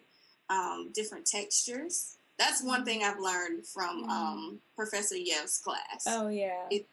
um, 0.49 0.91
different 0.93 1.25
textures. 1.25 2.15
That's 2.37 2.63
one 2.63 2.85
thing 2.85 3.03
I've 3.03 3.19
learned 3.19 3.65
from 3.65 4.03
mm-hmm. 4.03 4.09
um, 4.09 4.59
Professor 4.75 5.17
Yev's 5.17 5.57
class. 5.59 6.05
Oh 6.07 6.29
yeah. 6.29 6.67
It, 6.71 6.87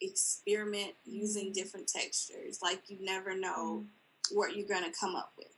experiment 0.00 0.92
using 1.04 1.46
mm-hmm. 1.46 1.52
different 1.52 1.88
textures. 1.88 2.60
Like 2.62 2.82
you 2.88 2.98
never 3.00 3.36
know 3.36 3.80
mm-hmm 3.80 3.88
what 4.32 4.56
you're 4.56 4.68
going 4.68 4.84
to 4.84 4.98
come 4.98 5.14
up 5.14 5.32
with. 5.36 5.54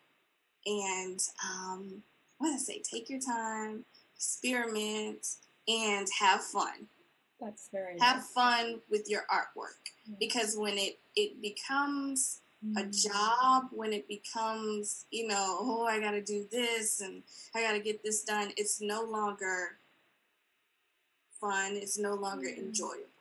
And 0.67 1.21
um, 1.45 2.03
what 2.39 2.49
did 2.49 2.57
I 2.57 2.59
say? 2.59 2.83
Take 2.83 3.09
your 3.09 3.21
time, 3.21 3.85
experiment, 4.17 5.27
and 5.67 6.07
have 6.21 6.43
fun. 6.43 6.87
That's 7.41 7.69
very 7.71 7.99
have 8.01 8.17
nice. 8.17 8.31
fun 8.31 8.81
with 8.91 9.09
your 9.09 9.23
artwork 9.33 9.93
mm-hmm. 10.09 10.15
because 10.19 10.57
when 10.57 10.77
it 10.77 10.99
it 11.15 11.41
becomes 11.41 12.41
mm-hmm. 12.67 12.79
a 12.79 12.91
job, 12.91 13.69
when 13.71 13.93
it 13.93 14.09
becomes 14.09 15.05
you 15.13 15.29
know, 15.29 15.59
oh, 15.61 15.87
I 15.87 16.01
got 16.01 16.13
to 16.13 16.21
do 16.21 16.47
this 16.51 17.01
and 17.01 17.23
I 17.55 17.63
got 17.63 17.73
to 17.73 17.81
get 17.81 18.03
this 18.03 18.25
done, 18.25 18.51
it's 18.57 18.81
no 18.81 19.05
longer 19.05 19.79
fun. 21.41 21.75
It's 21.75 21.97
no 21.97 22.15
longer 22.15 22.49
mm-hmm. 22.49 22.67
enjoyable. 22.67 23.18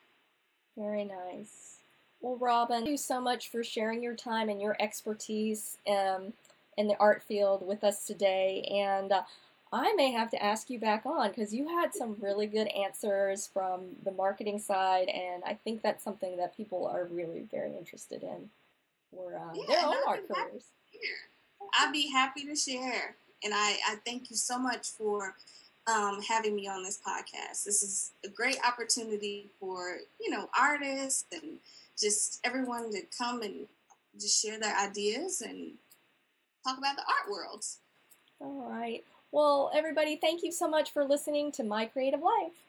Very 0.77 1.05
nice. 1.05 1.77
Well, 2.19 2.36
Robin, 2.38 2.79
thank 2.79 2.89
you 2.89 2.97
so 2.97 3.21
much 3.21 3.47
for 3.49 3.63
sharing 3.63 4.03
your 4.03 4.15
time 4.15 4.49
and 4.49 4.62
your 4.62 4.75
expertise 4.79 5.77
um, 5.88 6.33
in 6.77 6.88
the 6.88 6.97
art 6.99 7.23
field 7.23 7.65
with 7.65 7.83
us 7.83 8.05
today. 8.05 8.62
And 8.71 9.12
uh, 9.12 9.23
I 9.73 9.93
may 9.93 10.12
have 10.12 10.29
to 10.31 10.43
ask 10.43 10.69
you 10.69 10.79
back 10.79 11.05
on 11.07 11.29
because 11.29 11.51
you 11.51 11.67
had 11.67 11.95
some 11.95 12.15
really 12.19 12.45
good 12.45 12.67
answers 12.67 13.49
from 13.51 13.81
the 14.03 14.12
marketing 14.12 14.59
side, 14.59 15.07
and 15.09 15.43
I 15.43 15.55
think 15.55 15.81
that's 15.81 16.03
something 16.03 16.38
that 16.38 16.55
people 16.55 16.86
are 16.86 17.05
really 17.05 17.47
very 17.49 17.75
interested 17.75 18.21
in 18.21 18.49
for 19.12 19.36
um, 19.36 19.55
yeah, 19.55 19.65
their 19.67 19.86
own 19.86 19.95
art 20.07 20.27
careers. 20.27 20.65
I'd 21.79 21.91
be 21.91 22.12
happy 22.12 22.45
to 22.45 22.55
share, 22.55 23.15
and 23.43 23.51
I, 23.51 23.77
I 23.89 23.95
thank 24.05 24.29
you 24.29 24.36
so 24.36 24.59
much 24.59 24.89
for 24.89 25.33
um, 25.88 26.21
having 26.21 26.55
me 26.55 26.67
on 26.67 26.83
this 26.83 26.99
podcast. 27.05 27.63
This 27.63 27.81
is 27.81 28.12
a 28.23 28.29
great 28.29 28.59
opportunity 28.65 29.49
for 29.59 29.97
you 30.21 30.29
know 30.29 30.49
artists 30.57 31.25
and 31.31 31.57
just 31.99 32.39
everyone 32.43 32.91
to 32.91 33.01
come 33.17 33.41
and 33.41 33.67
just 34.19 34.39
share 34.39 34.59
their 34.59 34.77
ideas 34.77 35.41
and 35.41 35.71
talk 36.63 36.78
about 36.78 36.95
the 36.95 37.04
art 37.04 37.32
world. 37.32 37.65
All 38.39 38.69
right. 38.69 39.04
Well, 39.32 39.71
everybody, 39.73 40.15
thank 40.15 40.43
you 40.43 40.52
so 40.52 40.67
much 40.67 40.91
for 40.91 41.04
listening 41.04 41.52
to 41.54 41.63
My 41.63 41.86
Creative 41.86 42.21
Life. 42.21 42.62